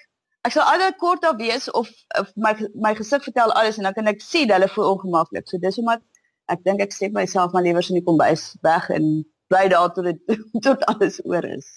ek 0.48 0.56
sal 0.56 0.66
altyd 0.66 0.98
kort 1.02 1.22
daar 1.22 1.38
wees 1.38 1.70
of, 1.78 1.90
of 2.20 2.32
my 2.36 2.54
my 2.74 2.94
gesig 2.98 3.24
vertel 3.28 3.54
alles 3.58 3.78
en 3.78 3.88
dan 3.88 3.98
kan 3.98 4.10
ek 4.12 4.24
sien 4.26 4.52
hulle 4.54 4.70
voel 4.74 4.96
ongemaklik. 4.96 5.48
So 5.50 5.62
dis 5.62 5.78
omdat 5.82 6.02
ek 6.52 6.64
dink 6.66 6.82
ek 6.84 6.96
sê 6.96 7.12
myself 7.14 7.54
maar 7.54 7.66
liewer 7.66 7.86
in 7.86 8.00
die 8.00 8.08
kombuis 8.08 8.52
weg 8.66 8.90
en 8.96 9.22
bly 9.52 9.68
daar 9.72 9.94
tot 9.94 10.10
dit 10.10 10.42
tot 10.68 10.84
alles 10.92 11.22
oor 11.26 11.46
is. 11.46 11.70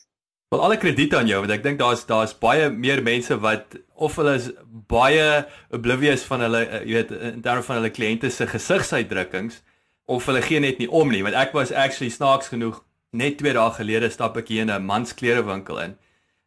Wel 0.55 0.63
alle 0.63 0.79
krediet 0.81 1.15
aan 1.19 1.29
jou 1.29 1.43
want 1.43 1.53
ek 1.57 1.67
dink 1.67 1.83
daar's 1.83 2.07
daar's 2.09 2.35
baie 2.41 2.71
meer 2.71 3.03
mense 3.05 3.37
wat 3.43 3.77
of 3.95 4.17
hulle 4.21 4.39
is 4.41 4.51
baie 4.91 5.45
oblivious 5.75 6.25
van 6.31 6.47
hulle 6.47 6.65
eh, 6.65 6.83
jy 6.89 6.99
weet 7.03 7.15
in 7.35 7.45
terme 7.45 7.67
van 7.69 7.81
hulle 7.81 7.93
kliënte 7.93 8.33
se 8.33 8.49
gesigsuitdrukkings 8.49 9.61
of 10.07 10.27
hulle 10.31 10.43
gee 10.45 10.61
net 10.61 10.81
nie 10.81 10.89
om 10.89 11.13
nie 11.13 11.25
want 11.27 11.37
ek 11.37 11.53
was 11.57 11.73
actually 11.73 12.13
snaaks 12.13 12.53
genoeg 12.55 12.81
net 13.13 13.39
2 13.43 13.55
dae 13.57 13.77
gelede 13.77 14.11
stap 14.13 14.37
ek 14.41 14.51
hier 14.53 14.65
in 14.65 14.73
'n 14.73 14.89
mansklerewinkel 14.89 15.81
in 15.85 15.99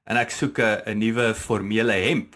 en 0.07 0.17
ek 0.17 0.31
soek 0.31 0.59
'n 0.59 0.97
nuwe 0.97 1.33
formele 1.35 1.93
hemp. 1.93 2.35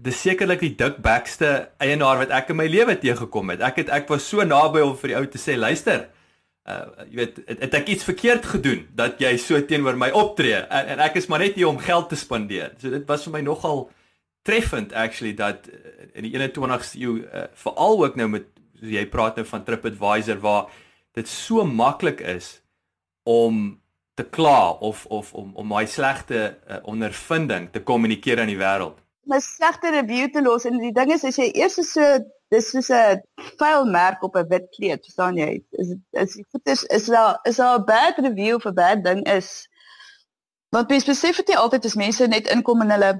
Dis 0.00 0.20
sekerlik 0.20 0.60
die 0.60 0.76
dikbekste 0.76 1.70
eienaar 1.78 2.18
wat 2.18 2.30
ek 2.30 2.50
in 2.50 2.56
my 2.56 2.66
lewe 2.66 2.96
teëgekom 2.96 3.50
het. 3.50 3.60
Ek 3.60 3.76
het 3.76 3.88
ek 3.88 4.08
was 4.08 4.28
so 4.28 4.44
naby 4.44 4.80
om 4.80 4.96
vir 4.96 5.08
die 5.08 5.16
ou 5.16 5.26
te 5.26 5.38
sê 5.38 5.56
luister 5.56 6.08
uh 6.68 7.06
jy 7.08 7.16
weet 7.16 7.40
het, 7.46 7.60
het 7.60 7.74
ek 7.74 7.88
iets 7.88 8.04
verkeerd 8.04 8.44
gedoen 8.46 8.84
dat 8.94 9.20
jy 9.20 9.32
so 9.40 9.60
teenoor 9.64 9.96
my 9.96 10.10
optree 10.10 10.60
en, 10.60 10.92
en 10.94 11.00
ek 11.00 11.16
is 11.16 11.26
maar 11.26 11.40
net 11.40 11.56
hier 11.56 11.68
om 11.68 11.78
geld 11.78 12.08
te 12.08 12.16
spandeer. 12.16 12.74
So 12.78 12.90
dit 12.90 13.06
was 13.08 13.24
vir 13.24 13.32
my 13.32 13.40
nogal 13.40 13.88
treffend 14.44 14.92
actually 14.92 15.34
dat 15.34 15.68
uh, 15.68 16.08
in 16.14 16.28
die 16.28 16.34
21ste 16.36 17.00
eeu 17.00 17.24
uh, 17.24 17.48
veral 17.64 18.04
ook 18.04 18.16
nou 18.16 18.28
met 18.28 18.46
jy 18.80 19.06
praat 19.08 19.36
nou 19.36 19.46
van 19.48 19.64
TripAdvisor 19.64 20.40
waar 20.40 20.68
dit 21.16 21.28
so 21.28 21.64
maklik 21.64 22.20
is 22.20 22.60
om 23.28 23.79
te 24.20 24.26
kla 24.36 24.72
of 24.88 25.06
of 25.08 25.32
om 25.34 25.54
om 25.54 25.70
my 25.74 25.86
slegte 25.86 26.40
uh, 26.68 26.80
ondervinding 26.92 27.70
te 27.74 27.82
kommunikeer 27.82 28.40
aan 28.40 28.52
die 28.52 28.60
wêreld. 28.60 28.98
My 29.30 29.40
slegte 29.44 29.92
review 29.94 30.28
te 30.34 30.42
los 30.42 30.66
en 30.68 30.78
die 30.82 30.92
ding 30.96 31.12
is 31.14 31.24
as 31.24 31.38
jy 31.40 31.50
eers 31.62 31.80
so 31.92 32.12
dis 32.50 32.70
soos 32.74 32.90
'n 32.90 33.20
vuil 33.60 33.84
merk 33.86 34.22
op 34.26 34.36
'n 34.36 34.48
wit 34.52 34.68
kleed, 34.76 35.04
verstaan 35.06 35.36
jy? 35.38 35.62
Is 35.82 35.94
is 36.22 36.38
goed 36.50 36.66
is 36.74 36.84
is 36.98 37.06
daar 37.06 37.38
is 37.44 37.56
daar 37.62 37.78
'n 37.78 37.84
bad 37.84 38.18
review 38.18 38.60
vir 38.60 38.72
bad 38.72 39.04
ding 39.04 39.26
is 39.26 39.68
want 40.74 40.88
mens 40.88 41.04
besef 41.04 41.36
dit 41.36 41.56
altyd 41.56 41.84
as 41.84 41.94
mense 41.94 42.26
net 42.26 42.50
inkom 42.50 42.80
en 42.80 42.90
hulle 42.90 43.12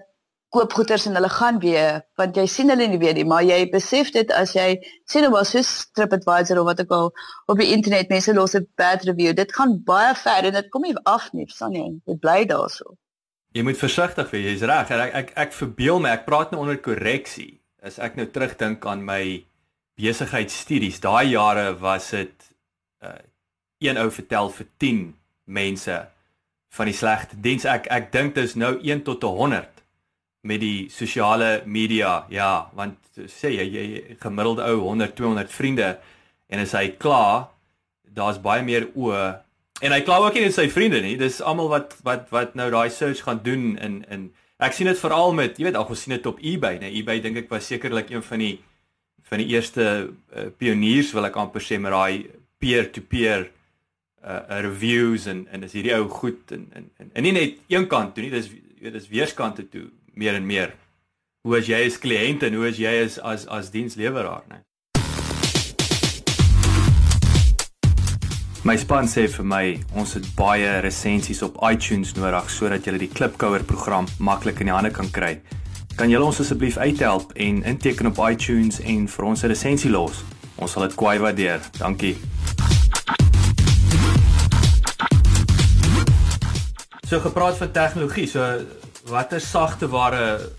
koop 0.55 0.73
goederes 0.75 1.07
en 1.07 1.19
hulle 1.19 1.31
gaan 1.33 1.61
weer 1.63 2.01
want 2.21 2.37
jy 2.37 2.47
sien 2.51 2.73
hulle 2.73 2.89
nie 2.91 3.01
weer 3.03 3.15
nie 3.19 3.27
maar 3.33 3.45
jy 3.47 3.61
besef 3.73 4.11
dit 4.17 4.33
as 4.37 4.55
jy 4.57 4.69
sien 5.09 5.27
nou 5.27 5.33
was 5.37 5.53
soos 5.55 5.71
TripAdvisor 5.99 6.63
of 6.63 6.71
wat 6.71 6.83
ook 6.85 6.97
al 6.97 7.13
op 7.47 7.63
die 7.63 7.71
internet 7.77 8.11
mense 8.11 8.35
los 8.35 8.57
'n 8.57 8.67
bad 8.77 9.07
review 9.11 9.35
dit 9.35 9.55
gaan 9.59 9.79
baie 9.85 10.15
ver 10.15 10.51
en 10.51 10.59
dit 10.59 10.71
kom 10.71 10.83
nie 10.83 10.97
af 11.05 11.31
nie 11.33 11.47
jy 11.47 11.87
dit 12.07 12.21
bly 12.21 12.45
daarso 12.45 12.97
jy 13.55 13.63
moet 13.63 13.79
versigtig 13.79 14.31
wees 14.31 14.51
jy's 14.51 14.67
reg 14.73 14.91
ek 14.91 15.15
ek 15.15 15.33
ek 15.37 15.53
verbeel 15.53 16.01
my 16.01 16.11
ek 16.11 16.27
praat 16.27 16.51
nou 16.51 16.61
onder 16.61 16.77
korreksie 16.77 17.61
as 17.83 17.99
ek 17.99 18.17
nou 18.17 18.27
terugdink 18.27 18.85
aan 18.87 19.05
my 19.05 19.45
besigheidstudies, 20.01 21.01
daai 21.01 21.31
jare 21.31 21.75
was 21.79 22.11
dit 22.11 22.51
uh, 23.05 23.19
een 23.79 23.99
ou 24.01 24.09
vertel 24.13 24.51
vir 24.57 24.67
10 24.77 25.03
mense 25.45 25.97
van 26.77 26.89
die 26.89 26.97
slegte 26.97 27.39
diens. 27.41 27.67
Ek 27.69 27.89
ek 27.93 28.11
dink 28.15 28.37
dit 28.37 28.45
is 28.45 28.57
nou 28.61 28.77
1 28.79 29.05
tot 29.09 29.25
100 29.27 29.80
met 30.41 30.61
die 30.63 30.89
sosiale 30.93 31.63
media. 31.67 32.25
Ja, 32.33 32.71
want 32.77 32.97
sê 33.29 33.53
jy 33.55 33.67
jy 33.69 34.17
gemiddelde 34.23 34.65
ou 34.71 34.87
100 34.89 35.15
200 35.19 35.53
vriende 35.53 35.95
en 36.51 36.63
as 36.63 36.75
hy 36.75 36.89
klaar, 36.99 37.51
daar's 38.05 38.41
baie 38.43 38.65
meer 38.67 38.89
oë 38.95 39.25
en 39.81 39.95
hy 39.95 40.01
kla 40.05 40.19
ook 40.21 40.37
nie 40.37 40.49
net 40.49 40.57
sy 40.57 40.69
vriende 40.73 41.01
nie. 41.05 41.17
Dis 41.21 41.41
almal 41.41 41.71
wat 41.73 41.97
wat 42.07 42.29
wat 42.35 42.57
nou 42.59 42.71
daai 42.73 42.91
search 42.91 43.25
gaan 43.27 43.43
doen 43.45 43.77
in 43.79 44.05
in 44.11 44.31
Ek 44.61 44.75
sien 44.77 44.91
dit 44.91 44.99
veral 45.01 45.31
met, 45.33 45.57
jy 45.57 45.65
weet, 45.71 45.77
al 45.81 45.87
gesien 45.89 46.13
dit 46.13 46.27
op 46.29 46.41
eBay, 46.45 46.75
nee, 46.83 46.91
eBay 47.01 47.23
dink 47.25 47.39
ek 47.41 47.47
was 47.49 47.65
sekerlik 47.71 48.11
een 48.13 48.25
van 48.27 48.43
die 48.45 48.59
van 49.31 49.41
die 49.41 49.55
eerste 49.55 49.85
uh, 50.11 50.49
pioniers 50.59 51.15
wil 51.15 51.29
ek 51.29 51.39
amper 51.39 51.63
sê 51.65 51.79
met 51.81 51.95
daai 51.95 52.27
peer-to-peer 52.61 53.47
uh 54.21 54.59
reviews 54.67 55.25
en 55.33 55.47
en 55.49 55.63
is 55.65 55.73
hierdie 55.73 55.95
ou 55.97 56.09
goed 56.13 56.51
en 56.53 56.67
en 56.77 56.91
en 57.09 57.25
nie 57.25 57.33
net 57.33 57.61
een 57.73 57.87
kant 57.89 58.13
toe 58.13 58.27
nie, 58.27 58.33
dis 58.35 58.51
weet, 58.53 58.93
dis 58.93 59.09
weerskante 59.09 59.65
toe 59.73 59.87
meer 60.15 60.35
en 60.35 60.47
meer. 60.47 60.75
Hoe 61.43 61.59
as 61.59 61.67
jy 61.67 61.87
as 61.87 61.99
kliënt 61.99 62.43
en 62.43 62.55
hoe 62.55 62.67
as 62.69 62.79
jy 62.79 62.97
as 63.05 63.19
as 63.19 63.47
as 63.49 63.71
diensleweraar, 63.71 64.43
nee. 64.49 64.65
My 68.61 68.77
span 68.77 69.07
sê 69.09 69.23
vir 69.33 69.47
my 69.49 69.63
ons 69.97 70.11
het 70.19 70.27
baie 70.37 70.69
resensies 70.85 71.41
op 71.43 71.57
iTunes 71.65 72.13
nodig 72.19 72.51
sodat 72.53 72.85
jy 72.85 72.99
die 73.01 73.09
Klipkouer 73.09 73.65
program 73.65 74.05
maklik 74.21 74.61
in 74.61 74.69
die 74.69 74.75
hande 74.75 74.91
kan 74.93 75.09
kry. 75.09 75.39
Kan 75.97 76.13
julle 76.13 76.29
ons 76.29 76.43
asseblief 76.45 76.77
uithelp 76.77 77.33
en 77.41 77.63
inteken 77.65 78.11
op 78.13 78.21
iTunes 78.27 78.83
en 78.85 79.09
vir 79.09 79.25
ons 79.25 79.45
'n 79.45 79.49
resensie 79.49 79.91
los? 79.91 80.21
Ons 80.57 80.73
sal 80.73 80.83
dit 80.83 80.95
kwai 80.95 81.19
waardeer. 81.19 81.61
Dankie. 81.79 82.17
So 87.09 87.19
gepraat 87.21 87.57
van 87.57 87.73
tegnologie, 87.73 88.27
so 88.27 88.61
watter 89.09 89.41
sagte 89.41 89.89
ware 89.89 90.51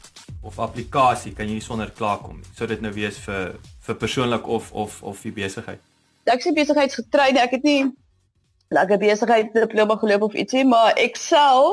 of 0.41 0.57
applikasie 0.59 1.33
kan 1.33 1.49
jy 1.49 1.59
sonder 1.59 1.91
klaarkom? 1.91 2.41
Sou 2.57 2.67
dit 2.67 2.81
nou 2.81 2.93
wees 2.93 3.17
vir 3.27 3.55
vir 3.85 3.95
persoonlik 3.95 4.47
of 4.47 4.71
of 4.71 5.03
of 5.03 5.17
vir 5.19 5.33
besigheid? 5.43 5.81
ek 6.29 6.43
sê 6.43 6.53
besigheidsgetreide, 6.53 7.41
ek 7.41 7.57
het 7.57 7.65
nie 7.65 7.81
lekker 8.71 8.99
besigheid 9.01 9.55
diploma 9.55 9.97
geloop 9.99 10.29
of 10.29 10.37
ietsie, 10.37 10.63
maar 10.67 10.93
Excel 11.01 11.71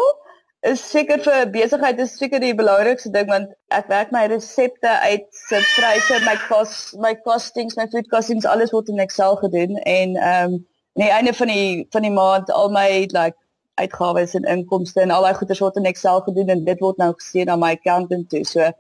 is 0.66 0.82
seker 0.82 1.20
vir 1.22 1.50
besigheid 1.54 2.00
is 2.02 2.16
seker 2.18 2.40
die 2.42 2.54
belangrikste 2.56 3.12
ding 3.14 3.28
want 3.30 3.52
ek 3.74 3.90
werk 3.92 4.10
my 4.14 4.24
resepte 4.32 4.90
uit, 5.04 5.28
se 5.30 5.60
pryse, 5.76 6.18
my 6.24 6.34
costs, 6.48 6.96
my 6.98 7.14
costings, 7.26 7.76
my 7.78 7.86
food 7.92 8.08
costings, 8.10 8.48
alles 8.48 8.74
word 8.74 8.90
in 8.90 9.04
Excel 9.04 9.38
gedoen 9.44 9.78
en 9.84 10.16
ehm 10.16 10.58
um, 10.58 10.58
nee, 10.98 11.12
einde 11.14 11.30
van 11.38 11.52
die 11.52 11.86
van 11.94 12.02
die 12.02 12.10
maand 12.10 12.50
al 12.50 12.72
my 12.74 13.06
like 13.14 13.38
uitgawes 13.82 14.34
en 14.38 14.48
inkomste 14.54 15.00
en 15.00 15.10
al 15.14 15.26
daai 15.26 15.34
goeders 15.40 15.60
word 15.64 15.76
in 15.80 15.88
Excel 15.90 16.20
gedoen 16.26 16.48
en 16.54 16.64
dit 16.64 16.80
word 16.84 16.96
nou 17.02 17.12
gestuur 17.16 17.48
na 17.50 17.56
my 17.56 17.72
accountant 17.76 18.28
toe. 18.30 18.44
So 18.44 18.70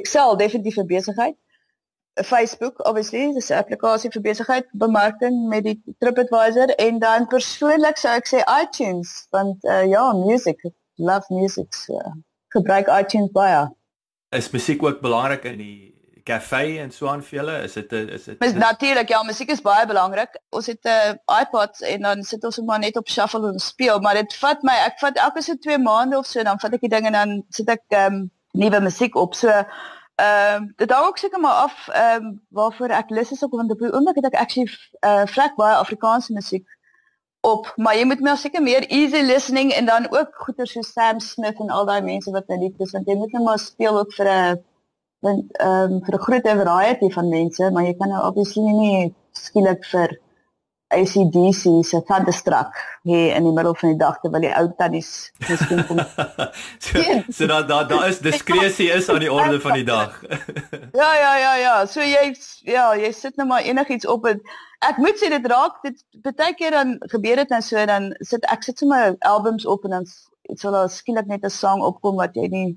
Excel 0.00 0.36
definitief 0.36 0.80
vir 0.80 0.88
besigheid. 0.94 1.36
Facebook 2.24 2.86
obviously 2.88 3.32
dis 3.32 3.50
'n 3.50 3.60
applikasie 3.62 4.10
vir 4.10 4.22
besigheid 4.22 4.66
bemarking 4.72 5.48
met 5.48 5.64
die 5.64 5.82
TripAdvisor 5.98 6.74
en 6.86 6.98
dan 6.98 7.26
persoonlik 7.26 7.96
sou 7.96 8.14
ek 8.16 8.26
sê 8.26 8.42
iTunes 8.62 9.26
want 9.30 9.64
uh, 9.64 9.84
ja 9.86 10.12
music 10.12 10.58
love 10.96 11.26
music 11.28 11.74
so, 11.74 11.98
gebruik 12.48 12.88
iTunes 12.88 13.30
baie 13.30 13.68
is 14.30 14.50
musiek 14.50 14.82
ook 14.82 15.00
belangrik 15.00 15.44
in 15.44 15.58
die 15.58 15.97
kafee 16.28 16.78
en 16.82 16.90
so 16.94 17.08
aan 17.10 17.22
vir 17.26 17.38
julle? 17.38 17.56
Is 17.66 17.76
dit 17.78 17.92
is 17.98 18.24
dit 18.28 18.40
Mis 18.44 18.56
natuurlik 18.58 19.10
ja 19.12 19.22
musiek 19.26 19.50
is 19.54 19.62
baie 19.64 19.86
belangrik 19.90 20.38
ons 20.54 20.66
het 20.70 20.84
'n 20.84 20.88
uh, 20.88 21.08
eh, 21.08 21.42
iPod 21.42 21.82
en 21.92 22.08
dan 22.08 22.22
sit 22.22 22.44
ons 22.44 22.58
maar 22.70 22.78
net 22.78 22.96
op 22.96 23.08
shuffle 23.08 23.52
en 23.52 23.58
speel. 23.58 24.00
Maar 24.00 24.22
dit 24.22 24.34
vat 24.44 24.62
my 24.62 24.76
ek 24.86 24.98
vat 25.04 25.16
elke 25.26 25.42
so 25.42 25.54
2 25.54 25.78
maande 25.78 26.18
of 26.18 26.26
so 26.26 26.42
dan 26.42 26.60
vat 26.60 26.74
ek 26.74 26.86
die 26.86 26.94
ding 26.96 27.06
en 27.06 27.12
dan 27.20 27.44
sit 27.48 27.68
ek 27.68 27.84
um, 28.06 28.30
nuwe 28.52 28.80
musiek 28.80 29.14
op. 29.16 29.34
So 29.34 29.62
Ehm 30.18 30.62
uh, 30.62 30.68
dit 30.76 30.90
hang 30.90 31.06
ook 31.06 31.18
seker 31.18 31.40
maar 31.40 31.58
af 31.66 31.88
ehm 31.88 32.24
um, 32.24 32.40
waarvoor 32.48 32.88
ek 32.88 33.10
lus 33.10 33.30
is 33.30 33.42
op 33.42 33.50
want 33.50 33.70
op 33.70 33.78
die 33.78 33.92
oomblik 33.92 34.16
het 34.16 34.24
ek 34.24 34.40
actually 34.40 34.70
eh 35.00 35.10
uh, 35.10 35.26
vrek 35.26 35.54
baie 35.56 35.76
Afrikaanse 35.76 36.32
musiek 36.32 36.66
op, 37.40 37.72
maar 37.76 37.96
jy 37.96 38.04
moet 38.04 38.20
maar 38.20 38.36
seker 38.36 38.62
meer 38.62 38.86
easy 38.86 39.20
listening 39.22 39.70
en 39.72 39.86
dan 39.86 40.06
ook 40.10 40.34
goeie 40.34 40.66
so 40.66 40.82
Sam 40.82 41.20
Smith 41.20 41.60
en 41.62 41.70
al 41.70 41.86
daai 41.86 42.02
mense 42.02 42.30
wat 42.30 42.48
nou 42.48 42.58
lief 42.58 42.78
is 42.78 42.92
want 42.96 43.06
jy 43.06 43.14
moet 43.14 43.32
net 43.32 43.44
maar 43.44 43.58
speel 43.58 43.98
ook 43.98 44.12
vir 44.16 44.28
'n 44.32 44.64
want 45.26 45.56
ehm 45.58 45.92
um, 45.92 46.00
vir 46.04 46.14
'n 46.14 46.24
groot 46.26 46.48
variety 46.62 47.10
van 47.10 47.28
mense, 47.28 47.70
maar 47.70 47.84
jy 47.84 47.94
kan 47.98 48.08
nou 48.08 48.22
obviously 48.28 48.72
nie 48.72 49.14
skielik 49.32 49.84
vir 49.92 50.18
ACDC 50.88 51.84
se 51.84 52.02
Thunderstruck 52.02 53.00
hier 53.02 53.34
in 53.36 53.44
die 53.44 53.52
middel 53.52 53.74
van 53.74 53.90
die 53.92 53.98
dag 53.98 54.20
terwyl 54.20 54.40
die 54.40 54.52
ou 54.56 54.68
tannies 54.76 55.10
miskien 55.48 55.82
kom. 55.86 56.00
so 56.86 57.02
so 57.28 57.46
daar 57.50 57.66
daar 57.66 57.88
daar 57.88 58.08
is 58.08 58.22
diskresie 58.24 58.88
is 58.94 59.08
aan 59.08 59.20
die 59.20 59.32
orde 59.32 59.60
van 59.60 59.76
die 59.76 59.84
dag. 59.84 60.22
ja 61.02 61.10
ja 61.14 61.34
ja 61.36 61.54
ja, 61.56 61.74
so 61.86 62.00
jy 62.00 62.32
ja, 62.64 62.94
jy 62.96 63.12
sit 63.12 63.36
nou 63.36 63.48
maar 63.48 63.68
enigiets 63.68 64.06
op 64.06 64.24
en 64.32 64.40
ek 64.88 64.96
moet 65.02 65.20
sê 65.20 65.28
dit 65.34 65.50
raak 65.52 65.76
dit 65.84 66.00
baie 66.24 66.56
keer 66.56 66.78
dan 66.78 66.96
gebeur 67.12 67.42
dit 67.42 67.52
dan 67.52 67.62
so 67.62 67.84
dan 67.86 68.14
sit 68.20 68.48
ek 68.48 68.64
sit 68.64 68.80
sommer 68.80 69.16
albums 69.28 69.66
op 69.66 69.84
en 69.84 69.98
dan 69.98 70.10
sal 70.56 70.72
daar 70.72 70.88
skielik 70.88 71.28
net 71.28 71.44
'n 71.44 71.52
sang 71.52 71.84
opkom 71.84 72.16
wat 72.16 72.34
jy 72.34 72.48
nie 72.48 72.68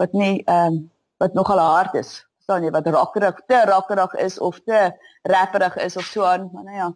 wat 0.00 0.12
nie 0.12 0.40
ehm 0.46 0.72
um, 0.72 0.82
wat 1.16 1.34
nogal 1.34 1.58
hard 1.58 1.94
is. 1.94 2.26
Verstaan 2.36 2.64
jy 2.64 2.70
wat 2.70 2.86
rockerig 2.86 3.40
te 3.46 3.64
rockerig 3.66 4.14
is 4.14 4.38
of 4.38 4.60
te 4.64 4.92
rapperig 5.22 5.76
is 5.76 5.96
of 5.96 6.04
so 6.04 6.24
aan, 6.24 6.50
maar 6.52 6.64
nou 6.64 6.76
ja 6.76 6.94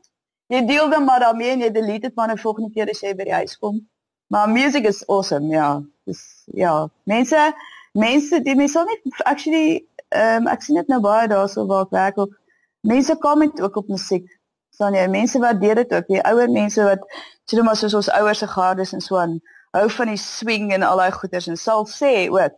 jy 0.48 0.64
deel 0.66 0.90
dan 0.90 1.04
maar 1.04 1.20
daarmee 1.20 1.50
en 1.50 1.60
jy 1.60 1.70
delete 1.72 2.08
dit 2.08 2.14
maar 2.16 2.32
'n 2.32 2.38
volgende 2.38 2.70
keer 2.72 2.88
as 2.90 3.00
jy 3.00 3.14
by 3.14 3.24
die 3.24 3.32
huis 3.32 3.58
kom. 3.58 3.88
Maar 4.26 4.48
music 4.48 4.84
is 4.84 5.06
awesome, 5.06 5.48
ja. 5.48 5.82
Dis 6.04 6.42
ja, 6.44 6.88
mense 7.04 7.52
mense 7.92 8.40
die 8.42 8.54
mense 8.56 8.84
net 8.84 9.22
actually 9.24 9.86
ehm 10.08 10.46
um, 10.46 10.46
ek 10.46 10.62
sien 10.62 10.76
dit 10.76 10.88
nou 10.88 11.00
baie 11.00 11.28
daarso 11.28 11.66
waar 11.66 11.84
ek 11.84 11.90
werk 11.90 12.18
ook. 12.18 12.32
Mense 12.80 13.16
comment 13.16 13.60
ook 13.60 13.76
op 13.76 13.88
musiek. 13.88 14.38
Dan 14.78 14.92
ja, 14.92 15.08
mense 15.08 15.38
waardeer 15.38 15.74
dit 15.74 15.94
ook. 15.94 16.06
Die 16.06 16.22
ouer 16.22 16.50
mense 16.50 16.82
wat 16.82 17.00
sê 17.44 17.62
maar 17.62 17.76
soos 17.76 17.94
ons 17.94 18.10
ouers 18.10 18.38
se 18.38 18.46
gardes 18.46 18.92
en 18.92 19.00
so 19.00 19.16
aan 19.16 19.40
hou 19.70 19.90
van 19.90 20.06
die 20.06 20.16
swing 20.16 20.72
en 20.72 20.82
al 20.82 20.96
daai 20.96 21.12
goeters 21.12 21.46
en 21.46 21.56
sal 21.56 21.86
sê 21.86 22.28
ook 22.30 22.54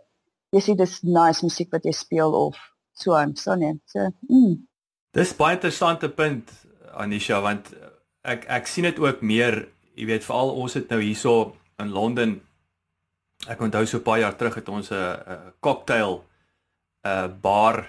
jy 0.52 0.60
sê 0.64 0.76
dis 0.78 1.02
nice 1.02 1.44
musiek 1.46 1.70
wat 1.72 1.84
jy 1.84 1.92
speel 1.94 2.34
of 2.34 2.58
so 2.92 3.14
aan. 3.14 3.36
So 3.36 3.54
nee. 3.54 3.78
So, 3.86 4.10
mm. 4.28 4.56
Dis 5.14 5.34
baie 5.34 5.56
interessante 5.56 6.08
punt 6.08 6.50
Anisha 6.94 7.40
want 7.42 7.72
ek 8.22 8.46
ek 8.48 8.66
sien 8.66 8.84
dit 8.84 8.98
ook 8.98 9.22
meer, 9.22 9.68
jy 9.96 10.06
weet 10.06 10.26
veral 10.26 10.54
ons 10.62 10.74
het 10.74 10.90
nou 10.90 11.00
hierso 11.00 11.54
in 11.80 11.92
Londen 11.94 12.40
ek 13.48 13.60
onthou 13.64 13.86
so 13.86 13.98
'n 13.98 14.04
paar 14.04 14.20
jaar 14.20 14.36
terug 14.36 14.54
het 14.54 14.68
ons 14.68 14.90
'n 14.92 15.54
cocktail 15.60 16.24
'n 17.04 17.40
bar 17.40 17.86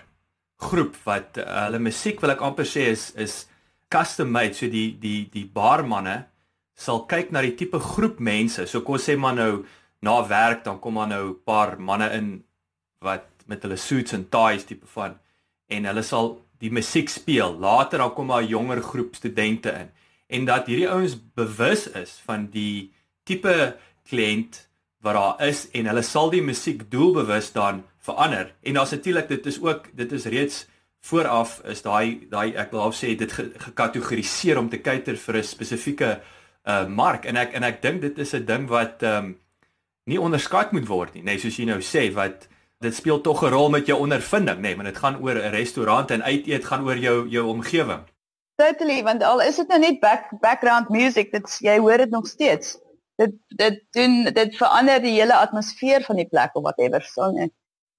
groep 0.57 0.95
wat 1.03 1.37
uh, 1.37 1.65
hulle 1.65 1.79
musiek 1.79 2.21
wil 2.21 2.31
ek 2.31 2.41
amper 2.41 2.65
sê 2.65 2.87
is 2.91 3.11
is 3.15 3.47
custom 3.89 4.31
made 4.31 4.53
so 4.53 4.67
die 4.67 4.97
die 4.99 5.29
die 5.33 5.45
barmanne 5.45 6.27
sal 6.75 7.05
kyk 7.05 7.31
na 7.31 7.41
die 7.41 7.55
tipe 7.55 7.79
groep 7.79 8.19
mense 8.19 8.65
so 8.65 8.81
kom 8.81 8.97
sê 8.97 9.17
maar 9.17 9.35
nou 9.35 9.65
na 10.01 10.15
werk 10.27 10.63
dan 10.63 10.79
kom 10.79 10.93
maar 10.93 11.07
nou 11.07 11.29
'n 11.29 11.43
paar 11.45 11.79
manne 11.79 12.09
in 12.13 12.43
wat 13.01 13.25
met 13.49 13.63
hulle 13.65 13.77
suits 13.77 14.13
en 14.13 14.27
ties 14.29 14.65
tipe 14.69 14.87
van 14.93 15.17
en 15.71 15.87
hulle 15.89 16.03
sal 16.05 16.33
die 16.61 16.71
musiek 16.71 17.09
speel. 17.09 17.55
Later 17.59 18.03
dan 18.03 18.13
kom 18.13 18.27
daar 18.27 18.43
'n 18.43 18.47
jonger 18.47 18.81
groep 18.81 19.15
studente 19.15 19.69
in 19.69 19.89
en 20.27 20.45
dat 20.45 20.67
hierdie 20.67 20.89
ouens 20.89 21.15
bewus 21.35 21.87
is 21.89 22.21
van 22.25 22.49
die 22.49 22.93
tipe 23.23 23.75
kliënt 24.09 24.67
wat 25.01 25.13
daar 25.13 25.47
is 25.47 25.69
en 25.71 25.85
hulle 25.85 26.01
sal 26.01 26.29
die 26.29 26.41
musiek 26.41 26.91
doelbewus 26.91 27.51
dan 27.51 27.83
verander. 27.97 28.53
En 28.61 28.73
daar's 28.73 28.91
natuurlik 28.91 29.27
dit 29.27 29.45
is 29.45 29.61
ook 29.61 29.89
dit 29.93 30.11
is 30.11 30.25
reeds 30.25 30.67
vooraf 31.01 31.61
is 31.65 31.81
daai 31.81 32.27
daai 32.29 32.53
ek 32.55 32.71
wil 32.71 32.93
sê 32.93 33.15
dit 33.17 33.31
gekategoriseer 33.57 34.57
om 34.57 34.69
te 34.69 34.77
kyker 34.77 35.17
vir 35.17 35.37
'n 35.37 35.43
spesifieke 35.43 36.21
uh 36.65 36.85
mark 36.87 37.25
en 37.25 37.35
ek 37.37 37.53
en 37.53 37.63
ek 37.63 37.81
dink 37.81 38.01
dit 38.01 38.17
is 38.17 38.33
'n 38.33 38.45
ding 38.45 38.67
wat 38.67 39.03
ehm 39.03 39.25
um, 39.25 39.37
nie 40.05 40.21
onderskat 40.21 40.71
moet 40.71 40.87
word 40.87 41.13
nie. 41.13 41.23
Nee, 41.23 41.37
soos 41.37 41.57
jy 41.57 41.65
nou 41.65 41.81
sê 41.81 42.13
wat 42.13 42.47
dit 42.81 42.95
speel 42.95 43.21
tog 43.21 43.43
'n 43.43 43.53
rol 43.53 43.69
met 43.69 43.85
jou 43.85 43.99
ondervinding, 43.99 44.57
nê, 44.57 44.61
nee, 44.61 44.75
want 44.75 44.87
dit 44.87 44.97
gaan 44.97 45.21
oor 45.21 45.35
'n 45.35 45.53
restaurant 45.53 46.11
en 46.11 46.23
uit 46.23 46.47
eet 46.47 46.65
gaan 46.65 46.83
oor 46.83 46.97
jou 46.97 47.29
jou 47.29 47.47
omgewing. 47.47 48.03
Totally, 48.55 49.03
want 49.03 49.23
al 49.23 49.41
is 49.41 49.55
dit 49.55 49.67
nou 49.67 49.79
net 49.79 49.99
back, 49.99 50.29
background 50.39 50.89
music, 50.89 51.31
dit 51.31 51.57
jy 51.59 51.77
hoor 51.77 51.97
dit 51.97 52.09
nog 52.09 52.27
steeds. 52.27 52.77
Dit 53.15 53.33
dit 53.47 53.83
doen 53.91 54.23
dit 54.23 54.57
verander 54.57 55.01
die 55.01 55.19
hele 55.19 55.35
atmosfeer 55.35 56.01
van 56.01 56.15
die 56.15 56.27
plek 56.27 56.55
of 56.55 56.63
whatever, 56.63 57.01
so 57.01 57.31
net. 57.31 57.51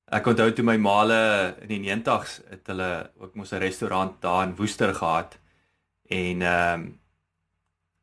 Ek 0.04 0.26
onthou 0.26 0.52
toe 0.52 0.64
my 0.64 0.76
maale 0.76 1.54
in 1.60 1.68
die 1.68 1.82
90's 1.90 2.40
het 2.50 2.66
hulle 2.66 3.10
ook 3.18 3.34
mos 3.34 3.52
'n 3.52 3.58
restaurant 3.58 4.20
daar 4.20 4.42
in 4.46 4.56
Woester 4.56 4.94
gehad. 4.94 5.38
En 6.08 6.42
ehm 6.42 6.80
um, 6.80 7.00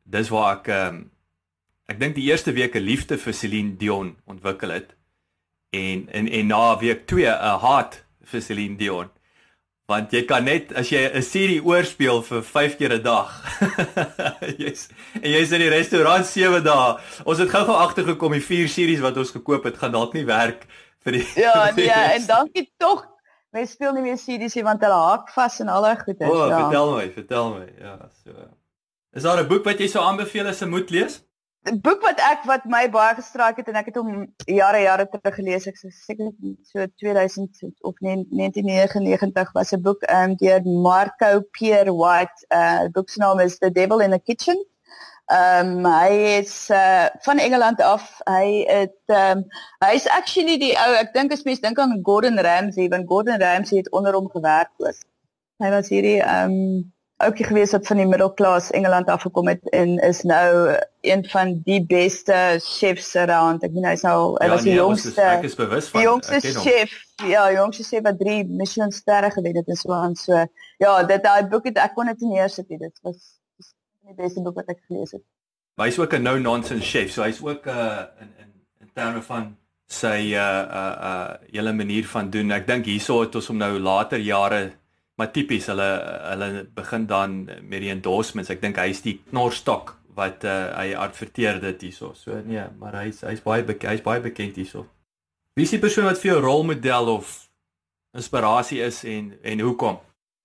dis 0.04 0.30
waar 0.30 0.58
ek 0.58 0.68
ehm 0.68 0.96
um, 0.96 1.12
ek 1.86 2.00
dink 2.00 2.16
die 2.16 2.30
eerste 2.32 2.52
week 2.52 2.76
'n 2.76 2.88
liefde 2.88 3.18
vir 3.18 3.34
Celine 3.34 3.76
Dion 3.78 4.18
ontwikkel 4.26 4.70
het 4.70 4.99
en 5.70 6.10
en 6.12 6.28
en 6.28 6.48
na 6.48 6.78
week 6.78 7.08
2 7.08 7.26
'n 7.26 7.60
haat 7.60 8.04
vir 8.24 8.42
Celine 8.42 8.78
Dion. 8.78 9.10
Want 9.90 10.12
jy 10.12 10.26
kan 10.26 10.44
net 10.44 10.74
as 10.74 10.90
jy 10.90 11.02
'n 11.10 11.22
serie 11.22 11.62
oorspeel 11.66 12.22
vir 12.22 12.44
5 12.44 12.78
keer 12.78 12.94
'n 12.94 13.04
dag. 13.04 13.30
jy's 14.62 14.90
en 15.22 15.30
jy's 15.32 15.52
in 15.52 15.60
die 15.66 15.70
restaurant 15.70 16.26
7 16.26 16.64
dae. 16.64 16.98
Ons 17.26 17.40
het 17.40 17.50
gou-gou 17.50 17.76
agtergekom 17.76 18.32
die 18.32 18.46
4 18.46 18.70
series 18.70 19.00
wat 19.00 19.18
ons 19.18 19.32
gekoop 19.32 19.64
het 19.64 19.78
gaan 19.78 19.92
dalk 19.92 20.14
nie 20.14 20.26
werk 20.26 20.68
vir 21.04 21.12
die 21.12 21.26
Ja, 21.36 21.72
nee, 21.76 21.86
ja, 21.86 22.14
en 22.14 22.26
dankie 22.26 22.70
tog. 22.78 23.06
Mens 23.52 23.72
speel 23.72 23.94
nie 23.94 24.06
meer 24.06 24.18
series 24.18 24.56
nie 24.56 24.64
want 24.64 24.82
hulle 24.82 25.02
haak 25.10 25.32
vas 25.34 25.60
en 25.60 25.70
al 25.74 25.82
daai 25.82 25.98
goeie. 25.98 26.22
O, 26.22 26.34
oh, 26.34 26.48
ja. 26.50 26.60
vertel 26.62 26.96
my, 26.96 27.10
vertel 27.14 27.50
my. 27.56 27.68
Ja, 27.82 27.98
so. 28.24 28.50
Is 29.18 29.24
daar 29.26 29.42
'n 29.42 29.48
boek 29.48 29.66
wat 29.66 29.80
jy 29.80 29.88
sou 29.88 30.06
aanbeveel 30.06 30.48
as 30.48 30.62
'n 30.62 30.70
moet 30.70 30.90
lees? 30.90 31.22
'n 31.68 31.80
boek 31.84 32.02
wat 32.08 32.20
ek 32.24 32.46
wat 32.48 32.66
my 32.72 32.86
baie 32.90 33.16
gestraik 33.16 33.58
het 33.60 33.68
en 33.68 33.78
ek 33.80 33.90
het 33.92 33.98
hom 34.00 34.12
jare 34.48 34.80
jare 34.86 35.06
terug 35.12 35.36
gelees 35.36 35.68
ek 35.68 35.78
seker 35.82 36.30
so 36.72 36.86
2000 37.04 37.64
of 37.90 37.96
1999 38.00 39.52
was 39.58 39.74
'n 39.76 39.82
boek 39.88 40.06
um, 40.18 40.36
deur 40.40 40.62
Marco 40.64 41.32
Pierre 41.58 41.94
White 42.02 42.46
uh 42.60 42.88
boek 42.96 43.10
se 43.10 43.20
naam 43.20 43.40
is 43.40 43.58
The 43.60 43.72
Devil 43.72 44.00
in 44.00 44.12
the 44.12 44.20
Kitchen. 44.20 44.60
Ehm 45.30 45.86
um, 45.86 45.92
hy 45.92 46.40
is 46.40 46.70
uh 46.70 47.08
van 47.28 47.38
Engeland 47.38 47.82
af. 47.82 48.06
Hy 48.24 48.64
het 48.68 49.04
ehm 49.06 49.38
um, 49.38 49.44
hy's 49.86 50.08
actually 50.08 50.58
die 50.58 50.76
ou 50.86 50.94
ek 51.02 51.14
dink 51.14 51.32
as 51.32 51.44
mens 51.44 51.60
dink 51.60 51.80
aan 51.80 52.00
Gordon 52.04 52.40
Ramsay 52.40 52.88
want 52.88 53.08
Gordon 53.08 53.42
Ramsay 53.42 53.84
het 53.84 53.92
onder 53.92 54.14
hom 54.14 54.30
gewerk 54.30 54.72
ook. 54.78 55.04
Hy 55.60 55.70
was 55.76 55.92
hierdie 55.92 56.22
ehm 56.24 56.56
um, 56.56 56.94
ouetjie 57.20 57.46
gewees 57.50 57.74
wat 57.76 57.88
van 57.88 58.00
die 58.00 58.08
middelklas 58.08 58.70
Engeland 58.72 59.10
af 59.12 59.26
gekom 59.28 59.48
het 59.52 59.64
en 59.76 59.98
is 60.08 60.22
nou 60.28 60.76
een 61.02 61.26
van 61.30 61.52
die 61.66 61.80
beste 61.86 62.60
chefs 62.64 63.16
around. 63.20 63.64
Ek 63.64 63.74
bedoel 63.74 63.90
hy's 63.92 64.06
nou 64.08 64.20
hy 64.38 64.48
ja, 64.48 64.54
was 64.54 64.64
die 64.64 64.72
nee, 64.72 64.80
jongste. 64.80 65.26
Ek 65.26 65.44
is 65.50 65.58
bewus 65.60 65.90
van 65.92 66.00
die 66.00 66.08
jongste 66.08 66.40
chef. 66.64 66.94
Ja, 67.28 67.44
jongste 67.52 67.84
chef 67.84 68.06
wat 68.08 68.22
3 68.22 68.46
Michelin 68.48 68.96
sterre 68.96 69.32
gewen 69.36 69.60
het 69.60 69.68
en 69.68 69.80
so 69.80 69.92
aan 69.96 70.16
so. 70.16 70.46
Ja, 70.80 70.96
dit 71.04 71.24
daai 71.24 71.44
boek 71.52 71.68
het 71.68 71.82
ek 71.84 71.98
kon 71.98 72.08
dit 72.12 72.24
neersit. 72.24 72.72
Dit 72.72 73.04
was 73.04 73.20
die 74.08 74.16
beste 74.16 74.44
boek 74.46 74.56
wat 74.64 74.72
ek 74.72 74.80
gelees 74.88 75.12
het. 75.18 75.26
Maar 75.76 75.92
hy's 75.92 76.00
ook 76.00 76.16
'n 76.16 76.24
no 76.24 76.38
nonsense 76.40 76.88
chef. 76.88 77.12
So 77.12 77.24
hy's 77.28 77.44
ook 77.44 77.68
'n 77.68 77.70
uh, 77.70 78.04
in 78.24 78.32
in 78.44 78.52
in 78.80 78.92
terme 78.94 79.22
van 79.22 79.58
sy 79.88 80.32
uh 80.40 80.64
uh 80.72 80.96
uh 81.10 81.34
hele 81.52 81.74
manier 81.74 82.08
van 82.08 82.30
doen. 82.30 82.52
Ek 82.52 82.68
dink 82.68 82.86
hierso 82.86 83.22
het 83.22 83.36
ons 83.36 83.48
hom 83.48 83.58
nou 83.58 83.80
later 83.80 84.20
jare 84.20 84.72
maar 85.20 85.34
tipies 85.36 85.68
hulle 85.68 85.88
hulle 86.32 86.50
begin 86.76 87.06
dan 87.08 87.40
met 87.46 87.84
die 87.84 87.92
endorsements. 87.92 88.52
Ek 88.54 88.62
dink 88.64 88.80
hy's 88.80 89.04
die 89.04 89.18
knorstok 89.30 89.98
wat 90.16 90.46
uh, 90.48 90.72
hy 90.78 90.94
adverteer 90.96 91.60
dit 91.64 91.90
hierso. 91.90 92.14
So 92.16 92.40
nee, 92.46 92.64
maar 92.80 93.02
hy's 93.02 93.22
hy's 93.28 93.44
baie 93.44 93.66
hy's 93.68 94.04
baie 94.06 94.24
bekend 94.24 94.60
hierso. 94.60 94.86
Wie 95.60 95.68
is 95.68 95.76
die 95.76 95.82
persoon 95.84 96.08
wat 96.08 96.22
vir 96.22 96.34
jou 96.34 96.40
rolmodel 96.46 97.12
of 97.18 97.36
inspirasie 98.16 98.80
is 98.86 99.04
en 99.04 99.34
en 99.44 99.66
hoekom? 99.68 100.00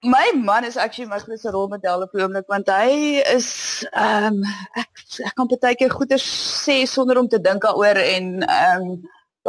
My 0.05 0.35
man 0.37 0.67
is 0.69 0.77
actually 0.77 1.09
my 1.09 1.21
grootste 1.23 1.55
rolmodel 1.55 2.03
op 2.05 2.19
oomblik 2.19 2.51
want 2.51 2.69
hy 2.69 3.23
is 3.33 3.51
ehm 3.95 4.43
um, 4.43 4.55
ek 4.77 5.05
ek 5.31 5.39
kan 5.39 5.49
baie 5.55 5.79
keer 5.79 5.95
goeie 5.95 6.19
sê 6.21 6.83
sonder 6.91 7.23
om 7.23 7.31
te 7.31 7.41
dink 7.41 7.63
daaroor 7.63 8.03
en 8.03 8.33
ehm 8.43 8.89
um, 8.91 8.97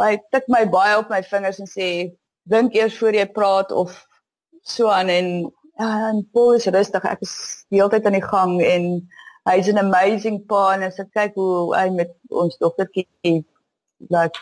hy 0.00 0.14
tik 0.30 0.46
my 0.52 0.62
baie 0.70 0.96
op 1.00 1.10
my 1.10 1.22
vingers 1.26 1.58
en 1.58 1.68
sê 1.68 1.88
dink 2.46 2.78
eers 2.78 2.96
voor 3.00 3.18
jy 3.18 3.26
praat 3.34 3.72
of 3.72 4.04
so 4.66 4.90
aan 4.90 5.08
en 5.08 5.28
ja, 5.78 6.08
en 6.08 6.24
Paul 6.32 6.56
is 6.56 6.66
rustig. 6.66 7.04
Ek 7.04 7.22
is 7.24 7.36
die 7.70 7.80
hele 7.80 7.92
tyd 7.92 8.06
aan 8.08 8.16
die 8.18 8.24
gang 8.24 8.56
en 8.64 8.88
hy's 9.46 9.68
'n 9.70 9.78
amazing 9.78 10.42
pa 10.50 10.74
en 10.74 10.82
as 10.82 10.98
ek 10.98 11.12
kyk 11.14 11.38
hoe 11.38 11.76
hy 11.76 11.88
met 11.90 12.12
ons 12.30 12.56
dogtertjie 12.58 13.44
like 14.10 14.38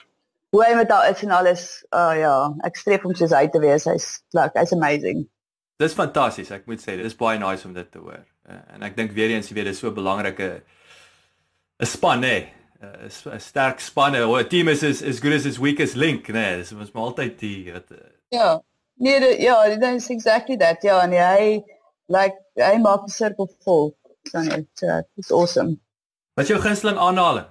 hoe 0.55 0.63
hy 0.65 0.75
met 0.79 0.91
haar 0.91 1.11
is 1.11 1.23
en 1.23 1.31
alles. 1.31 1.85
Oh 1.91 2.13
ja, 2.17 2.55
ek 2.65 2.77
streef 2.77 3.05
om 3.05 3.15
soos 3.15 3.35
hy 3.35 3.47
te 3.51 3.61
wees. 3.61 3.89
Hy's 3.91 4.23
like 4.33 4.55
hy's 4.59 4.73
amazing. 4.73 5.27
Dis 5.83 5.97
fantasties. 5.99 6.53
Ek 6.55 6.67
moet 6.71 6.81
sê, 6.81 6.95
dit 6.97 7.07
is 7.07 7.17
baie 7.19 7.39
nice 7.39 7.67
om 7.67 7.75
dit 7.75 7.91
te 7.91 7.99
hoor. 7.99 8.23
Uh, 8.47 8.61
en 8.77 8.83
ek 8.87 8.95
dink 8.97 9.13
weer 9.17 9.35
eens, 9.35 9.49
jy 9.49 9.57
weet, 9.57 9.65
dit 9.65 9.75
is 9.75 9.81
so 9.83 9.89
'n 9.91 9.95
belangrike 9.95 10.63
'n 11.83 11.87
span, 11.87 12.23
hè. 12.23 12.47
'n 12.81 13.41
sterk 13.41 13.81
span. 13.81 14.15
'n 14.15 14.49
Team 14.49 14.69
is 14.69 14.83
is 14.83 15.03
as 15.03 15.21
good 15.21 15.33
as 15.35 15.45
its 15.45 15.59
weakest 15.59 15.97
link, 15.97 16.29
né? 16.29 16.57
Dis 16.57 16.73
mos 16.73 16.93
maar 16.93 17.11
altyd 17.11 17.39
die 17.39 17.73
wat 17.73 17.91
uh, 17.91 17.99
Ja. 18.31 18.63
Nee, 18.95 19.21
de, 19.21 19.41
ja, 19.41 19.65
dit 19.69 19.83
is 19.83 20.09
exactly 20.09 20.57
that. 20.57 20.83
Ja, 20.83 21.07
nee, 21.07 21.19
hy 21.19 21.63
like 22.07 22.37
hy 22.61 22.77
maak 22.83 23.07
die 23.09 23.15
sirkel 23.15 23.51
vol. 23.65 23.91
Dan 24.33 24.49
dit 24.49 24.83
uh, 24.83 25.01
is 25.21 25.33
awesome. 25.33 25.77
Wat 26.39 26.49
jou 26.49 26.61
gunsteling 26.61 26.99
aanhaling? 26.99 27.47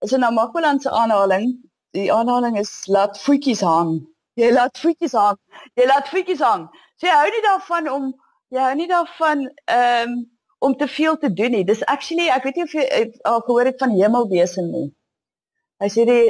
Is 0.00 0.12
'n 0.12 0.20
Namakoland 0.20 0.82
se 0.82 0.90
aanhaling. 0.90 1.70
Die 1.90 2.12
aanhaling 2.12 2.58
is 2.58 2.86
laat 2.86 3.20
voetjies 3.20 3.60
hang. 3.60 4.06
Jy 4.34 4.52
laat 4.52 4.78
voetjies 4.78 5.12
hang. 5.12 5.38
Jy 5.74 5.86
laat 5.86 6.08
voetjies 6.08 6.40
hang. 6.40 6.68
So, 6.96 7.06
hou 7.06 7.30
nie 7.30 7.42
daarvan 7.44 7.90
om 7.90 8.12
jy 8.48 8.60
hou 8.60 8.74
nie 8.74 8.88
daarvan 8.88 9.48
ehm 9.64 10.08
um, 10.08 10.30
om 10.60 10.76
te 10.76 10.88
veel 10.88 11.16
te 11.18 11.32
doen 11.32 11.50
nie. 11.50 11.64
Dis 11.64 11.84
actually 11.84 12.28
ek 12.28 12.44
weet 12.44 12.56
nie 12.56 12.64
of 12.64 12.72
jy 12.72 12.86
al 13.28 13.40
gehoor 13.46 13.64
het 13.64 13.78
van 13.80 13.94
hemelwese 13.96 14.62
nie. 14.62 14.88
Hy 15.80 15.88
sê 15.88 16.04
die 16.04 16.24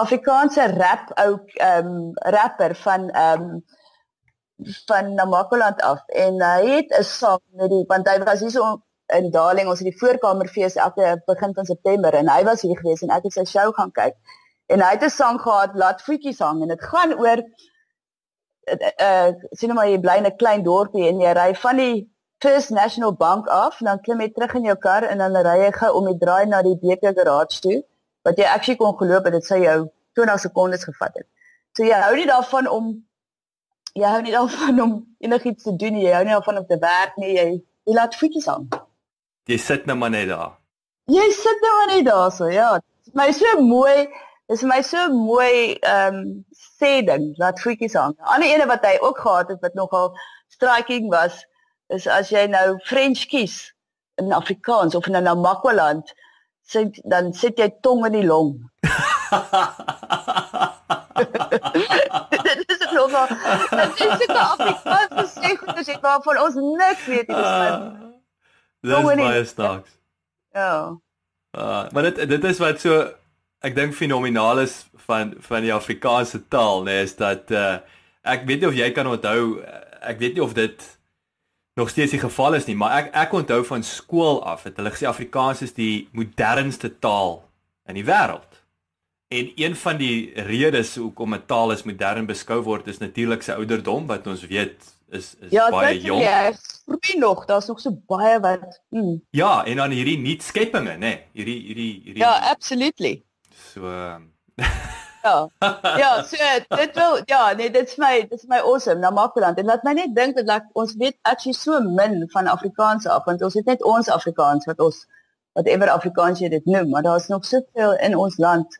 Afrikaanse 0.00 0.70
rap 0.72 1.10
ou 1.20 1.32
ehm 1.60 1.90
um, 1.90 2.12
rapper 2.36 2.76
van 2.84 3.10
ehm 3.10 3.42
um, 3.42 3.64
van 4.86 5.14
Namakoland 5.14 5.82
af 5.82 6.00
en 6.06 6.40
hy 6.42 6.66
het 6.74 6.98
'n 6.98 7.02
sang 7.02 7.40
met 7.52 7.70
die 7.70 7.84
want 7.88 8.08
hy 8.08 8.18
was 8.24 8.40
hier 8.40 8.50
so 8.50 8.80
in 9.06 9.30
Darling 9.30 9.68
ons 9.68 9.78
het 9.78 9.88
die 9.90 9.98
voorkamerfees 9.98 10.74
elke 10.74 11.22
begin 11.26 11.54
van 11.54 11.64
September 11.64 12.14
en 12.14 12.28
hy 12.28 12.42
was 12.44 12.62
hier 12.62 12.76
gewees 12.76 13.02
en 13.02 13.10
ek 13.10 13.22
het 13.22 13.32
sy 13.32 13.44
show 13.44 13.72
gaan 13.74 13.92
kyk 13.92 14.14
en 14.66 14.80
hy 14.80 14.90
het 14.90 15.04
'n 15.04 15.10
sang 15.10 15.40
gehad 15.40 15.74
laat 15.74 16.02
voetjies 16.02 16.38
hang 16.38 16.62
en 16.62 16.68
dit 16.68 16.82
gaan 16.82 17.12
oor 17.18 17.38
uh, 17.38 18.90
uh 19.08 19.30
sien 19.50 19.74
maar 19.74 19.88
jy 19.88 20.00
bly 20.00 20.16
in 20.16 20.26
'n 20.26 20.36
klein 20.36 20.62
dorpie 20.62 21.08
en 21.08 21.20
jy 21.20 21.32
ry 21.32 21.54
van 21.54 21.76
die 21.76 22.16
First 22.38 22.70
National 22.70 23.12
Bank 23.12 23.46
af, 23.48 23.78
dan 23.78 24.00
klim 24.00 24.20
jy 24.20 24.28
terug 24.32 24.54
in 24.54 24.66
jou 24.68 24.76
kar 24.76 25.02
en 25.08 25.18
dan 25.18 25.36
ry 25.46 25.56
jy 25.62 25.70
gou 25.72 25.92
om 25.96 26.08
die 26.10 26.18
draai 26.20 26.44
na 26.46 26.60
die 26.62 26.76
BK 26.76 27.14
garage 27.16 27.60
toe 27.64 27.78
wat 28.28 28.36
jy 28.36 28.44
actually 28.44 28.76
kon 28.76 28.92
geloop 28.98 29.24
het 29.24 29.36
dit 29.38 29.46
sou 29.46 29.58
jou 29.62 29.78
20 30.18 30.40
sekondes 30.42 30.84
gevat 30.84 31.14
het. 31.14 31.26
So 31.76 31.86
jy 31.86 31.96
hou 31.96 32.12
nie 32.18 32.26
daarvan 32.28 32.68
om 32.68 32.90
jy 33.96 34.12
hou 34.12 34.20
nie 34.24 34.34
daarvan 34.34 34.80
om 34.84 34.92
enigiets 35.24 35.64
te 35.64 35.74
doen 35.76 35.96
nie. 35.96 36.06
Jy 36.06 36.18
hou 36.18 36.26
nie 36.26 36.36
daarvan 36.36 36.62
om 36.62 36.68
te 36.68 36.78
werk 36.82 37.16
nie. 37.22 37.32
Jy 37.36 37.48
jy 37.86 37.94
laat 37.94 38.16
voetjies 38.18 38.48
aan. 38.50 38.66
Jy 39.46 39.58
sit 39.62 39.84
nou 39.86 39.94
maar 39.98 40.10
net 40.10 40.28
daar. 40.32 40.56
Jy 41.12 41.26
sit 41.38 41.60
nou 41.62 41.74
maar 41.78 41.92
net 41.94 42.06
daar 42.08 42.32
so, 42.34 42.48
ja. 42.50 42.72
Dit 42.82 43.12
is 43.12 43.18
my 43.18 43.28
so 43.32 43.60
mooi. 43.62 44.08
Dit 44.50 44.58
is 44.58 44.64
my 44.66 44.80
so 44.82 45.06
mooi 45.14 45.74
ehm 45.74 46.18
um, 46.18 46.24
sê 46.76 46.98
ding, 47.06 47.30
laat 47.40 47.60
voetjies 47.62 47.94
aan. 47.96 48.12
'n 48.18 48.32
Ander 48.34 48.50
ene 48.50 48.66
wat 48.68 48.84
hy 48.84 48.98
ook 49.00 49.18
gehad 49.18 49.48
het 49.48 49.60
wat 49.60 49.74
nogal 49.74 50.18
striking 50.48 51.08
was, 51.10 51.46
is 51.88 52.06
as 52.06 52.30
jy 52.30 52.46
nou 52.50 52.78
French 52.84 53.26
kies 53.30 53.72
in 54.20 54.32
Afrikaans 54.32 54.94
of 54.94 55.06
in 55.06 55.16
'n 55.16 55.22
Namakwaland, 55.22 56.14
sit 56.62 57.00
dan 57.04 57.32
sit 57.32 57.58
jy 57.58 57.70
tong 57.80 58.06
in 58.06 58.12
die 58.12 58.26
long. 58.26 58.70
dit 62.60 62.70
is 62.70 62.78
dit 62.78 62.92
nogal. 62.92 63.26
Dit 63.28 64.00
is 64.00 64.18
seker 64.18 64.40
Afrikaans 64.42 65.36
sê 65.36 65.52
goed 65.60 65.80
as 65.82 65.90
jy 65.90 65.98
maar 66.02 66.22
van 66.24 66.40
ons 66.46 66.58
niks 66.60 67.06
weet 67.10 67.30
nie. 67.32 67.44
Dis 68.86 69.08
baie 69.22 69.44
snaaks. 69.44 69.96
Ja. 70.56 70.72
Uh, 71.56 71.84
maar 71.92 72.10
dit 72.10 72.28
dit 72.28 72.44
is 72.44 72.60
wat 72.62 72.80
so 72.80 72.98
ek 73.64 73.76
dink 73.76 73.96
fenomenaal 73.96 74.60
is 74.64 74.84
van 75.06 75.34
van 75.48 75.64
die 75.64 75.74
Afrikaanse 75.74 76.42
taal, 76.52 76.84
nê, 76.84 76.92
nee, 76.92 77.06
is 77.08 77.16
dat 77.16 77.50
uh 77.54 77.78
ek 78.26 78.42
weet 78.48 78.62
nie 78.62 78.68
of 78.68 78.74
jy 78.74 78.90
kan 78.90 79.06
onthou 79.06 79.62
ek 80.02 80.18
weet 80.18 80.34
nie 80.34 80.42
of 80.42 80.54
dit 80.56 80.82
nog 81.78 81.90
steeds 81.92 82.10
die 82.16 82.20
geval 82.20 82.56
is 82.58 82.66
nie, 82.66 82.76
maar 82.76 82.96
ek 83.00 83.10
ek 83.24 83.34
onthou 83.38 83.60
van 83.68 83.84
skool 83.86 84.40
af 84.44 84.64
het 84.66 84.80
hulle 84.80 84.92
gesê 84.94 85.08
Afrikaans 85.08 85.62
is 85.62 85.76
die 85.76 86.08
modernste 86.16 86.90
taal 86.98 87.42
in 87.86 88.00
die 88.00 88.06
wêreld. 88.06 88.55
En 89.28 89.52
een 89.54 89.76
van 89.76 89.96
die 89.96 90.42
redes 90.42 90.96
hoekom 90.96 91.34
'n 91.34 91.46
taal 91.46 91.72
as 91.72 91.82
modern 91.82 92.26
beskou 92.26 92.60
word 92.62 92.86
is 92.86 92.98
natuurlik 92.98 93.42
sy 93.42 93.52
ouderdom 93.52 94.06
wat 94.06 94.26
ons 94.26 94.46
weet 94.46 94.94
is 95.08 95.34
is 95.40 95.50
ja, 95.50 95.70
baie 95.70 96.00
jong. 96.00 96.22
Ja, 96.22 96.52
probeer 96.84 97.18
nog, 97.18 97.44
daar's 97.44 97.66
nog 97.66 97.80
so 97.80 97.90
baie 98.06 98.40
wat 98.40 98.82
mm. 98.88 99.22
Ja, 99.30 99.64
en 99.64 99.76
dan 99.76 99.90
hierdie 99.90 100.18
nuut 100.18 100.42
skepinge, 100.42 100.94
nê? 100.94 100.98
Nee, 100.98 101.26
hierdie 101.32 101.60
hierdie 101.60 102.00
hierdie 102.04 102.22
Ja, 102.22 102.38
absolutely. 102.38 103.22
So 103.72 103.86
um, 103.86 104.32
Ja. 105.26 105.50
Ja, 106.02 106.22
so 106.22 106.36
dit 106.76 106.94
wil 106.94 107.20
ja, 107.24 107.52
nee, 107.52 107.70
dit 107.70 107.88
is 107.88 107.96
my 107.96 108.20
dit 108.20 108.38
is 108.38 108.46
my 108.46 108.58
awesome 108.62 109.00
na 109.00 109.10
Makwaland 109.10 109.58
en 109.58 109.64
laat 109.64 109.82
my 109.82 109.92
net 109.92 110.14
dink 110.14 110.36
dat 110.36 110.46
like, 110.46 110.70
ons 110.72 110.94
weet 110.94 111.18
actually 111.22 111.58
so 111.58 111.80
min 111.80 112.28
van 112.30 112.46
Afrikaans 112.46 113.06
af 113.06 113.24
want 113.24 113.42
ons 113.42 113.54
het 113.54 113.66
net 113.66 113.82
ons 113.82 114.08
Afrikaans 114.08 114.64
wat 114.64 114.78
ons 114.78 115.06
whatever 115.52 115.90
Afrikaans 115.90 116.38
jy 116.38 116.48
dit 116.48 116.64
noem, 116.64 116.90
maar 116.90 117.02
daar's 117.02 117.26
nog 117.26 117.44
soveel 117.44 117.96
in 117.98 118.16
ons 118.16 118.38
land 118.38 118.78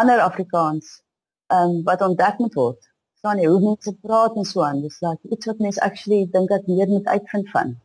ander 0.00 0.20
Afrikaans 0.20 1.00
ehm 1.46 1.70
um, 1.70 1.82
wat 1.86 2.00
ontdek 2.02 2.38
moet 2.42 2.54
word. 2.58 2.92
Staan 3.18 3.38
jy 3.38 3.48
hoe 3.50 3.62
mense 3.62 3.92
praat 4.02 4.36
en 4.36 4.44
so 4.44 4.62
aan. 4.62 4.82
Dis 4.82 5.00
laat 5.00 5.18
iets 5.30 5.46
wat 5.46 5.62
mense 5.62 5.80
actually 5.80 6.26
dink 6.32 6.48
dat 6.48 6.66
meer 6.66 6.88
moet 6.88 7.06
uitvind 7.06 7.50
van. 7.50 7.76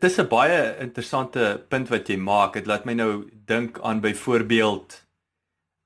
Dis 0.00 0.18
'n 0.18 0.28
baie 0.28 0.76
interessante 0.80 1.64
punt 1.68 1.88
wat 1.88 2.08
jy 2.08 2.16
maak. 2.16 2.52
Dit 2.52 2.66
laat 2.66 2.84
my 2.84 2.94
nou 2.94 3.12
dink 3.46 3.80
aan 3.80 4.00
byvoorbeeld 4.00 5.00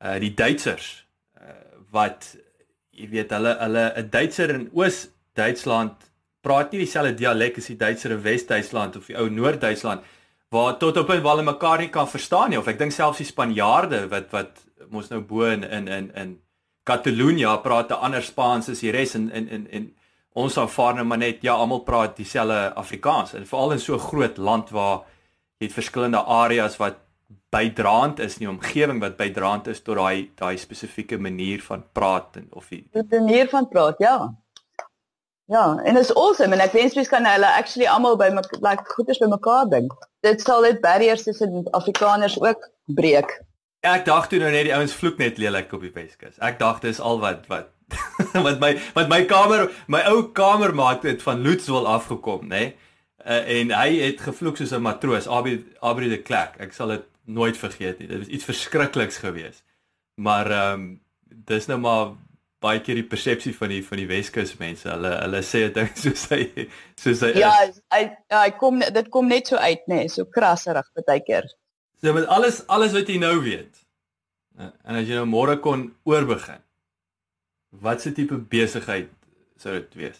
uh 0.04 0.18
die 0.20 0.34
Duitsers 0.34 1.06
uh, 1.40 1.54
wat 1.90 2.36
jy 2.90 3.08
weet 3.08 3.30
hulle 3.30 3.56
hulle 3.58 3.84
'n 3.96 4.10
Duitser 4.10 4.50
in 4.50 4.68
Oos-Duitsland 4.72 6.10
praat 6.44 6.72
nie 6.72 6.84
dieselfde 6.84 7.14
dialek 7.16 7.58
as 7.58 7.70
die 7.72 7.78
Duitser 7.80 8.12
in 8.16 8.22
Wes-Duitsland 8.22 8.96
of 8.96 9.08
die 9.08 9.16
ou 9.16 9.28
Noord-Duitsland 9.30 10.04
waar 10.54 10.76
tot 10.78 10.96
op 10.96 11.08
'n 11.08 11.10
punt 11.10 11.22
waar 11.24 11.36
hulle 11.36 11.52
mekaar 11.52 11.78
nie 11.78 11.90
kan 11.90 12.08
verstaan 12.08 12.50
nie 12.50 12.58
of 12.58 12.68
ek 12.68 12.78
dink 12.78 12.92
selfs 12.92 13.18
die 13.18 13.26
Spanjaarde 13.26 14.08
wat 14.08 14.30
wat 14.30 14.64
mos 14.90 15.08
nou 15.08 15.20
bo 15.20 15.44
in 15.50 15.64
in 15.64 15.88
in 15.88 16.10
in 16.14 16.40
Katalonië 16.84 17.60
praat 17.62 17.90
'n 17.90 18.02
ander 18.06 18.22
Spaans 18.22 18.68
as 18.68 18.80
die 18.80 18.90
res 18.90 19.14
en 19.14 19.30
in 19.30 19.48
in 19.48 19.66
en 19.70 19.94
ons 20.32 20.58
aanvaar 20.58 20.94
nou 20.94 21.04
maar 21.04 21.18
net 21.18 21.42
ja 21.42 21.54
almal 21.54 21.80
praat 21.80 22.16
dieselfde 22.16 22.74
Afrikaans 22.74 23.34
en 23.34 23.46
veral 23.46 23.72
in 23.72 23.80
so 23.80 23.94
'n 23.94 24.06
groot 24.10 24.36
land 24.36 24.70
waar 24.70 25.04
jy 25.58 25.66
het 25.66 25.72
verskillende 25.72 26.18
areas 26.18 26.76
wat 26.76 26.96
bydraend 27.50 28.18
is 28.18 28.32
in 28.32 28.46
die 28.46 28.48
omgewing 28.48 29.00
wat 29.00 29.16
bydraend 29.16 29.66
is 29.66 29.82
tot 29.82 29.96
daai 29.96 30.30
daai 30.34 30.56
spesifieke 30.56 31.18
manier 31.18 31.62
van 31.62 31.84
praat 31.92 32.36
en 32.36 32.46
of 32.50 32.68
die 32.68 32.88
manier 33.10 33.48
van 33.48 33.68
praat 33.68 33.98
ja 33.98 34.34
Ja, 35.46 35.78
en 35.84 35.96
is 35.96 36.14
awesome 36.14 36.54
en 36.56 36.60
ek 36.64 36.72
wens 36.72 36.94
mens 36.96 37.08
kan 37.12 37.26
hulle 37.28 37.48
actually 37.60 37.84
almal 37.86 38.16
by 38.16 38.30
like 38.64 38.84
goeders 38.94 39.18
by 39.20 39.26
mekaar 39.28 39.66
bring. 39.68 39.90
Dit 40.24 40.40
sal 40.40 40.64
net 40.64 40.80
barriers 40.80 41.22
tussen 41.26 41.66
Afrikaners 41.76 42.38
ook 42.40 42.62
breek. 42.96 43.34
Ek 43.84 44.06
dink 44.06 44.30
toe 44.30 44.40
nou 44.40 44.50
net 44.50 44.64
die 44.68 44.74
ouens 44.74 44.94
vloek 44.96 45.18
net 45.20 45.38
lelik 45.38 45.72
op 45.76 45.82
die 45.84 45.92
Weskus. 45.92 46.38
Ek 46.40 46.58
dink 46.58 46.80
dis 46.84 47.00
al 47.00 47.20
wat 47.20 47.46
wat 47.52 47.70
wat 48.46 48.60
my 48.62 48.72
wat 48.96 49.10
my 49.12 49.20
kamer, 49.28 49.68
my 49.92 50.00
ou 50.08 50.30
kamermaat 50.32 51.04
het 51.04 51.22
van 51.22 51.44
Loetswil 51.44 51.86
afgekom, 51.86 52.48
nê? 52.48 52.64
Nee? 52.64 52.74
Uh, 53.24 53.40
en 53.58 53.70
hy 53.72 53.88
het 54.02 54.20
gevloek 54.20 54.58
soos 54.60 54.72
'n 54.76 54.84
matroos, 54.84 55.28
Abri 55.28 55.64
Abri 55.80 56.08
de 56.08 56.20
Klerk. 56.20 56.58
Ek 56.60 56.72
sal 56.72 56.88
dit 56.92 57.04
nooit 57.24 57.56
vergeet 57.56 57.98
nie. 57.98 58.08
Dit 58.08 58.18
was 58.18 58.28
iets 58.28 58.44
verskrikliks 58.44 59.16
geweest. 59.18 59.64
Maar 60.20 60.50
ehm 60.50 60.72
um, 60.72 61.00
dis 61.28 61.66
nou 61.66 61.78
maar 61.78 62.12
baie 62.64 62.80
keer 62.80 63.00
die 63.00 63.08
persepsie 63.08 63.54
van 63.56 63.72
die 63.72 63.82
van 63.84 64.00
die 64.00 64.08
Weskus 64.08 64.56
mense. 64.60 64.88
Hulle 64.88 65.12
hulle 65.22 65.42
sê 65.42 65.66
dit 65.72 65.98
soos 66.04 66.28
hy 66.32 66.68
soos 67.00 67.24
hy 67.24 67.32
Ja, 67.40 67.52
hy 67.92 68.02
ja, 68.04 68.42
hy 68.42 68.52
kom 68.60 68.80
dit 68.80 69.08
kom 69.08 69.28
net 69.28 69.52
so 69.52 69.56
uit, 69.56 69.84
nê, 69.88 70.04
nee, 70.04 70.12
so 70.12 70.24
krasserig 70.24 70.88
baie 71.00 71.20
keer. 71.24 71.48
So 72.04 72.12
met 72.12 72.26
alles 72.26 72.66
alles 72.66 72.92
wat 72.92 73.08
jy 73.08 73.16
nou 73.16 73.38
weet. 73.40 73.78
En 74.60 74.98
as 75.00 75.06
jy 75.08 75.16
nou 75.16 75.24
môre 75.24 75.54
kon 75.64 75.86
oorbegin. 76.04 76.60
Wat 77.80 78.02
se 78.04 78.10
tipe 78.12 78.36
besigheid 78.36 79.08
sou 79.56 79.72
dit 79.78 79.94
wees? 79.96 80.18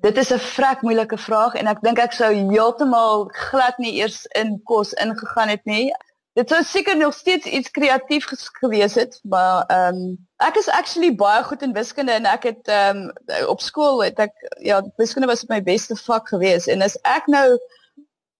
Dit 0.00 0.16
is 0.16 0.32
'n 0.32 0.38
vrek 0.38 0.80
moeilike 0.82 1.18
vraag 1.18 1.54
en 1.54 1.66
ek 1.66 1.82
dink 1.84 1.98
ek 1.98 2.16
sou 2.16 2.30
heeltemal 2.32 3.28
glad 3.50 3.76
nie 3.78 3.92
eers 4.00 4.24
in 4.40 4.56
kos 4.64 4.92
ingegaan 4.92 5.52
het 5.52 5.64
nie. 5.64 5.92
Dit 6.32 6.48
sou 6.48 6.62
seker 6.62 6.96
nog 6.96 7.14
steeds 7.14 7.46
iets 7.46 7.70
kreatief 7.70 8.24
gewees 8.60 8.94
het, 8.94 9.20
maar 9.22 9.64
ehm 9.66 9.94
um, 9.94 10.26
ek 10.36 10.56
is 10.56 10.68
actually 10.68 11.14
baie 11.14 11.44
goed 11.44 11.62
in 11.62 11.72
wiskunde 11.72 12.12
en 12.12 12.24
ek 12.24 12.42
het 12.42 12.68
ehm 12.68 12.96
um, 12.96 13.44
op 13.46 13.60
skool 13.60 14.02
het 14.02 14.18
ek 14.18 14.32
ja, 14.60 14.82
wiskunde 14.96 15.28
was 15.28 15.44
my 15.44 15.62
beste 15.62 15.96
vak 15.96 16.28
gewees 16.28 16.66
en 16.66 16.82
as 16.82 16.96
ek 17.02 17.26
nou 17.26 17.58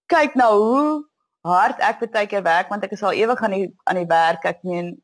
kyk 0.07 0.35
na 0.35 0.51
hoe 0.57 1.05
hard 1.47 1.81
ek 1.81 2.03
baie 2.13 2.27
keer 2.27 2.43
werk 2.43 2.69
want 2.69 2.85
ek 2.85 2.93
is 2.93 3.03
al 3.03 3.13
ewig 3.13 3.43
aan 3.43 3.55
die 3.57 3.69
aan 3.85 4.01
die 4.01 4.11
werk. 4.11 4.45
Ek 4.45 4.63
meen 4.63 4.97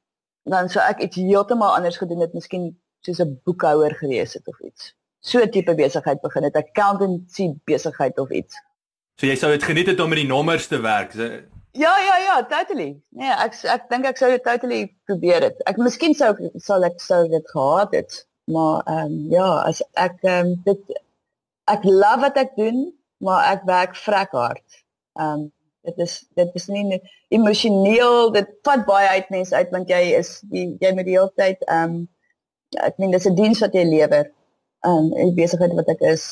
dan 0.44 0.68
sou 0.68 0.82
ek 0.84 1.00
iets 1.00 1.16
heeltemal 1.16 1.74
anders 1.76 1.96
gedoen 1.96 2.20
het, 2.20 2.34
miskien 2.34 2.74
soos 3.04 3.20
'n 3.20 3.40
boekhouer 3.44 3.94
gewees 3.94 4.34
het 4.34 4.48
of 4.48 4.60
iets. 4.60 4.94
So 5.20 5.40
'n 5.40 5.50
tipe 5.50 5.74
besigheid 5.74 6.20
begin 6.20 6.42
het, 6.42 6.56
accountancy 6.56 7.54
besigheid 7.64 8.18
of 8.18 8.30
iets. 8.30 8.54
So 9.16 9.26
jy 9.26 9.36
sou 9.36 9.50
dit 9.50 9.62
geniet 9.62 9.86
het 9.86 10.00
om 10.00 10.08
met 10.08 10.18
die 10.18 10.28
nommers 10.28 10.66
te 10.66 10.80
werk. 10.80 11.12
So... 11.12 11.28
Ja, 11.72 11.98
ja, 11.98 12.16
ja, 12.16 12.46
totally. 12.46 13.00
Nee, 13.08 13.30
ek 13.30 13.56
ek 13.64 13.88
dink 13.88 14.06
ek 14.06 14.16
sou 14.16 14.30
dit 14.30 14.42
totally 14.42 14.82
probeer 15.06 15.42
het. 15.42 15.62
Ek 15.66 15.76
miskien 15.76 16.14
sou 16.14 16.34
sal 16.56 16.84
ek 16.84 17.00
sou 17.00 17.28
dit 17.28 17.50
gehad 17.50 17.94
het, 17.94 18.26
maar 18.44 18.82
ehm 18.86 19.06
um, 19.06 19.16
ja, 19.30 19.48
as 19.70 19.82
ek 19.92 20.20
ehm 20.22 20.46
um, 20.46 20.62
dit 20.64 21.00
ek 21.66 21.84
love 21.84 22.20
wat 22.20 22.36
ek 22.36 22.54
doen, 22.56 22.92
maar 23.18 23.52
ek 23.52 23.66
werk 23.66 23.96
vrek 23.96 24.30
hard. 24.32 24.82
Ehm 25.18 25.32
um, 25.32 25.52
dit 25.84 25.98
is 25.98 26.14
dit 26.38 26.54
is 26.54 26.66
nie 26.72 27.00
emosioneel 27.34 28.32
dit 28.32 28.50
vat 28.66 28.84
baie 28.88 29.08
uit 29.18 29.30
mense 29.34 29.56
uit 29.56 29.70
want 29.74 29.90
jy 29.92 30.00
is 30.18 30.38
die, 30.52 30.66
jy 30.80 30.92
met 30.96 31.08
die 31.08 31.16
hele 31.18 31.32
tyd 31.40 31.62
ehm 31.68 31.98
um, 31.98 32.02
ek 32.82 32.96
meen 32.98 33.12
dis 33.14 33.26
'n 33.28 33.36
diens 33.38 33.60
wat 33.62 33.74
jy 33.76 33.84
lewer. 33.86 34.30
Ehm 34.86 35.12
um, 35.12 35.12
in 35.22 35.34
besigheid 35.36 35.76
wat 35.78 35.88
ek 35.92 36.02
is 36.14 36.24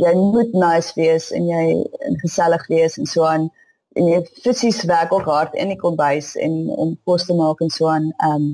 jy 0.00 0.14
moet 0.14 0.52
nice 0.52 0.94
wees 0.96 1.30
en 1.30 1.46
jy 1.46 1.64
en 2.08 2.16
gesellig 2.22 2.66
wees 2.72 2.98
en 2.98 3.06
so 3.06 3.26
aan. 3.28 3.50
En 3.94 4.08
jy 4.10 4.22
fisies 4.42 4.82
werk 4.90 5.12
ook 5.12 5.28
hard 5.30 5.54
in 5.54 5.68
die 5.70 5.78
kombuis 5.78 6.34
en 6.36 6.54
om 6.70 6.96
kos 7.04 7.26
te 7.26 7.34
maak 7.34 7.60
en 7.60 7.70
so 7.70 7.90
aan 7.90 8.12
ehm. 8.16 8.34
Um, 8.34 8.48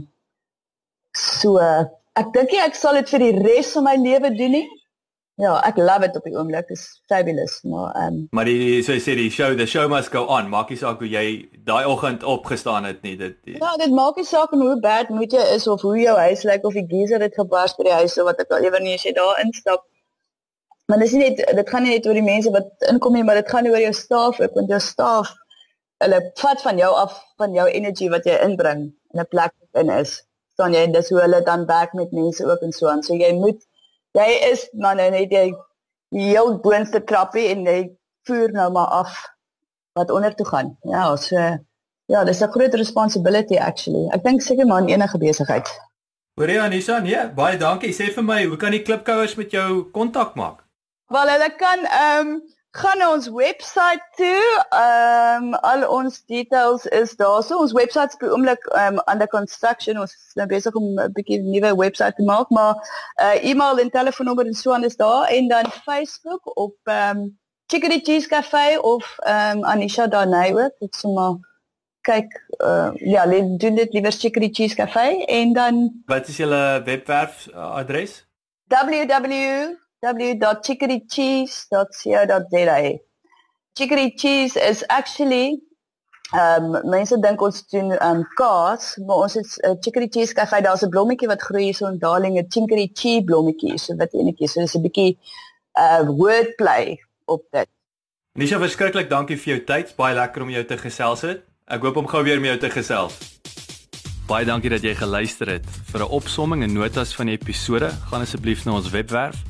so 1.16 1.58
ek 2.14 2.32
dink 2.34 2.52
ek 2.64 2.74
sal 2.74 2.98
dit 2.98 3.08
vir 3.10 3.26
die 3.26 3.36
res 3.46 3.72
van 3.76 3.84
my 3.84 3.96
lewe 3.96 4.34
doen 4.36 4.58
nie 4.58 4.66
Ja, 5.40 5.54
ek 5.64 5.78
love 5.80 6.04
dit 6.04 6.16
op 6.18 6.26
die 6.28 6.34
oomblik. 6.36 6.68
Dit 6.68 6.76
is 6.76 7.02
fabulous, 7.08 7.60
maar 7.62 7.94
ehm 7.94 8.06
um, 8.06 8.26
Maar 8.36 8.48
die 8.50 8.82
so 8.84 8.92
jy 8.92 9.00
sê 9.00 9.14
die 9.16 9.30
show, 9.32 9.54
the 9.56 9.66
show 9.66 9.86
must 9.88 10.12
go 10.12 10.26
on. 10.28 10.50
Maak 10.52 10.72
nie 10.72 10.78
saak 10.80 11.00
hoe 11.00 11.08
jy 11.08 11.24
daai 11.64 11.86
oggend 11.88 12.26
opgestaan 12.34 12.84
het 12.84 13.00
nie. 13.06 13.16
Dit 13.16 13.38
die... 13.48 13.56
Ja, 13.56 13.72
dit 13.80 13.94
maak 13.96 14.20
nie 14.20 14.26
saak 14.28 14.52
hoe 14.52 14.76
bad 14.80 15.08
moet 15.14 15.32
jy 15.32 15.46
is 15.54 15.66
of 15.70 15.80
hoe 15.86 15.96
jou 16.00 16.16
huis 16.18 16.44
lyk 16.44 16.66
of 16.68 16.76
die 16.76 16.84
geyser 16.90 17.24
het 17.24 17.38
gebars 17.40 17.76
by 17.78 17.88
die 17.88 17.96
huis 18.02 18.18
of 18.18 18.28
wat 18.28 18.42
ek 18.44 18.52
al 18.52 18.68
ewer 18.68 18.84
nie 18.84 18.98
as 18.98 19.06
jy 19.08 19.14
daar 19.16 19.40
instap. 19.44 19.86
Maar 20.92 21.04
dis 21.06 21.14
nie 21.16 21.30
net 21.30 21.40
dit 21.56 21.72
gaan 21.72 21.86
nie 21.86 21.96
net 21.96 22.06
oor 22.10 22.18
die 22.18 22.26
mense 22.26 22.52
wat 22.52 22.90
inkom 22.92 23.16
nie, 23.16 23.24
maar 23.24 23.40
dit 23.40 23.48
gaan 23.48 23.68
oor 23.70 23.80
jou 23.80 23.94
staf, 23.96 24.42
ek 24.44 24.58
want 24.58 24.72
jou 24.76 24.82
staf 24.82 25.32
hulle 26.00 26.20
vat 26.40 26.62
van 26.64 26.78
jou 26.80 26.90
af 26.96 27.16
van 27.40 27.56
jou 27.56 27.66
energy 27.68 28.08
wat 28.12 28.28
jy 28.28 28.36
inbring 28.44 28.86
in 29.14 29.20
'n 29.20 29.28
plek 29.32 29.52
in 29.80 29.90
is. 29.96 30.20
Staan 30.56 30.72
jy 30.76 30.84
en 30.84 30.92
dis 30.92 31.08
hoe 31.08 31.20
hulle 31.20 31.42
dan 31.48 31.66
werk 31.66 31.92
met 31.92 32.12
mense 32.12 32.44
ook 32.44 32.60
en 32.60 32.72
so 32.72 32.88
aan. 32.88 33.02
So 33.02 33.14
jy 33.14 33.32
moet 33.32 33.60
jy 34.18 34.30
is 34.50 34.68
maar 34.72 34.96
nou 34.96 35.10
net 35.10 35.32
jy 35.32 35.50
heel 36.14 36.56
boonste 36.62 37.02
trappie 37.04 37.48
en 37.54 37.66
jy 37.66 37.80
voer 38.28 38.52
nou 38.52 38.70
maar 38.72 38.86
af 39.02 39.12
wat 39.98 40.10
onder 40.10 40.34
toe 40.34 40.46
gaan. 40.46 40.76
Ja, 40.80 41.16
so 41.16 41.36
ja, 42.06 42.24
dis 42.24 42.40
'n 42.40 42.50
groot 42.50 42.74
responsibility 42.74 43.56
actually. 43.56 44.08
Ek 44.10 44.22
dink 44.22 44.42
seker 44.42 44.66
maar 44.66 44.82
in 44.82 44.88
enige 44.88 45.18
besigheid. 45.18 45.68
Hoorie 46.34 46.60
Anisa, 46.60 46.98
nee, 46.98 47.28
baie 47.34 47.56
dankie. 47.56 47.92
Sê 47.92 48.12
vir 48.14 48.24
my, 48.24 48.44
hoe 48.44 48.56
kan 48.56 48.70
die 48.70 48.82
klipkouers 48.82 49.34
met 49.34 49.50
jou 49.50 49.90
kontak 49.90 50.34
maak? 50.34 50.64
Wel, 51.06 51.28
hulle 51.28 51.50
kan 51.56 51.84
ehm 51.84 52.26
um, 52.26 52.42
gaan 52.70 52.98
na 52.98 53.10
ons 53.12 53.28
webwerf 53.28 54.00
toe. 54.16 54.64
Ehm 54.68 55.50
um, 55.50 55.54
al 55.54 55.88
ons 55.90 56.22
details 56.26 56.86
is 56.86 57.16
daar. 57.16 57.42
So 57.42 57.58
ons 57.58 57.72
webwerf 57.72 58.12
is 58.12 58.18
by 58.20 58.30
oomblik 58.30 58.64
ehm 58.70 58.94
um, 58.94 59.02
under 59.10 59.28
construction. 59.28 59.98
Ons 59.98 60.14
is 60.14 60.34
nou 60.38 60.46
besig 60.46 60.74
om 60.74 60.86
'n 60.94 61.12
bietjie 61.12 61.40
nuwe 61.42 61.74
webwerf 61.76 62.14
te 62.14 62.22
maak, 62.22 62.50
maar 62.50 62.74
uh 63.22 63.44
e-mail 63.50 63.78
en 63.78 63.90
telefoonnommer 63.90 64.46
en 64.46 64.54
so 64.54 64.72
aan 64.72 64.84
is 64.84 64.96
daar 64.96 65.26
en 65.28 65.48
dan 65.48 65.70
Facebook 65.70 66.58
op 66.58 66.76
ehm 66.84 67.18
um, 67.18 67.38
Chickadee 67.66 68.00
Cheese 68.02 68.28
Cafe 68.28 68.78
of 68.82 69.18
ehm 69.18 69.58
um, 69.58 69.64
Anisha 69.64 70.06
Danay 70.06 70.54
ook. 70.54 70.78
Dit 70.78 70.94
sommer 70.94 71.38
kyk 72.00 72.30
uh 72.64 72.90
ja, 72.94 73.26
lê 73.26 73.42
doen 73.56 73.74
dit 73.74 73.92
liewer 73.92 74.12
Chickadee 74.12 74.54
Cheese 74.54 74.74
Cafe 74.74 75.24
en 75.26 75.52
dan 75.52 76.02
Wat 76.06 76.28
is 76.28 76.36
julle 76.36 76.82
webwerf 76.84 77.48
adres? 77.54 78.26
www 78.66 79.89
www.chickadeecheese.co.za. 80.00 82.98
Chickadee 83.74 84.14
cheese 84.16 84.56
is 84.56 84.84
actually 84.88 85.60
um 86.32 86.88
mense 86.88 87.20
dink 87.20 87.42
ons 87.42 87.66
doen 87.72 87.90
um 88.06 88.24
kaas, 88.38 88.96
maar 89.06 89.16
ons 89.26 89.34
het 89.34 89.46
'n 89.46 89.50
uh, 89.70 89.76
chickadee 89.80 90.08
cheese 90.08 90.34
cafe, 90.34 90.60
daar's 90.62 90.82
'n 90.82 90.88
blommetjie 90.88 91.28
wat 91.28 91.42
groei 91.42 91.64
hier 91.64 91.74
so 91.74 91.86
in 91.86 91.98
Darling, 91.98 92.38
'n 92.38 92.46
chickadee 92.48 92.90
cheese 92.94 93.24
blommetjie, 93.24 93.78
so 93.78 93.96
wat 93.96 94.12
enetjie, 94.12 94.48
so 94.48 94.60
dis 94.60 94.74
'n 94.74 94.82
bietjie 94.82 95.18
uh 95.78 96.08
wordplay 96.08 97.04
op 97.24 97.42
dit. 97.50 97.68
Nisha, 98.32 98.58
verskriklik 98.58 99.10
dankie 99.10 99.36
vir 99.36 99.54
jou 99.54 99.64
tyd. 99.64 99.96
Baie 99.96 100.14
lekker 100.14 100.42
om 100.42 100.50
jou 100.50 100.64
te 100.64 100.78
gesels 100.78 101.20
het. 101.20 101.42
Ek 101.66 101.82
hoop 101.82 101.96
om 101.96 102.06
gou 102.06 102.22
weer 102.22 102.40
met 102.40 102.48
jou 102.48 102.58
te 102.58 102.70
gesels. 102.70 103.18
Baie 104.26 104.44
dankie 104.44 104.70
dat 104.70 104.82
jy 104.82 104.94
geluister 104.94 105.48
het. 105.48 105.66
Vir 105.92 106.00
'n 106.00 106.08
opsomming 106.08 106.62
en 106.62 106.72
notas 106.72 107.14
van 107.14 107.26
die 107.26 107.38
episode, 107.38 107.90
gaan 107.90 108.20
asseblief 108.20 108.64
na 108.64 108.72
ons 108.72 108.90
webwerf 108.90 109.49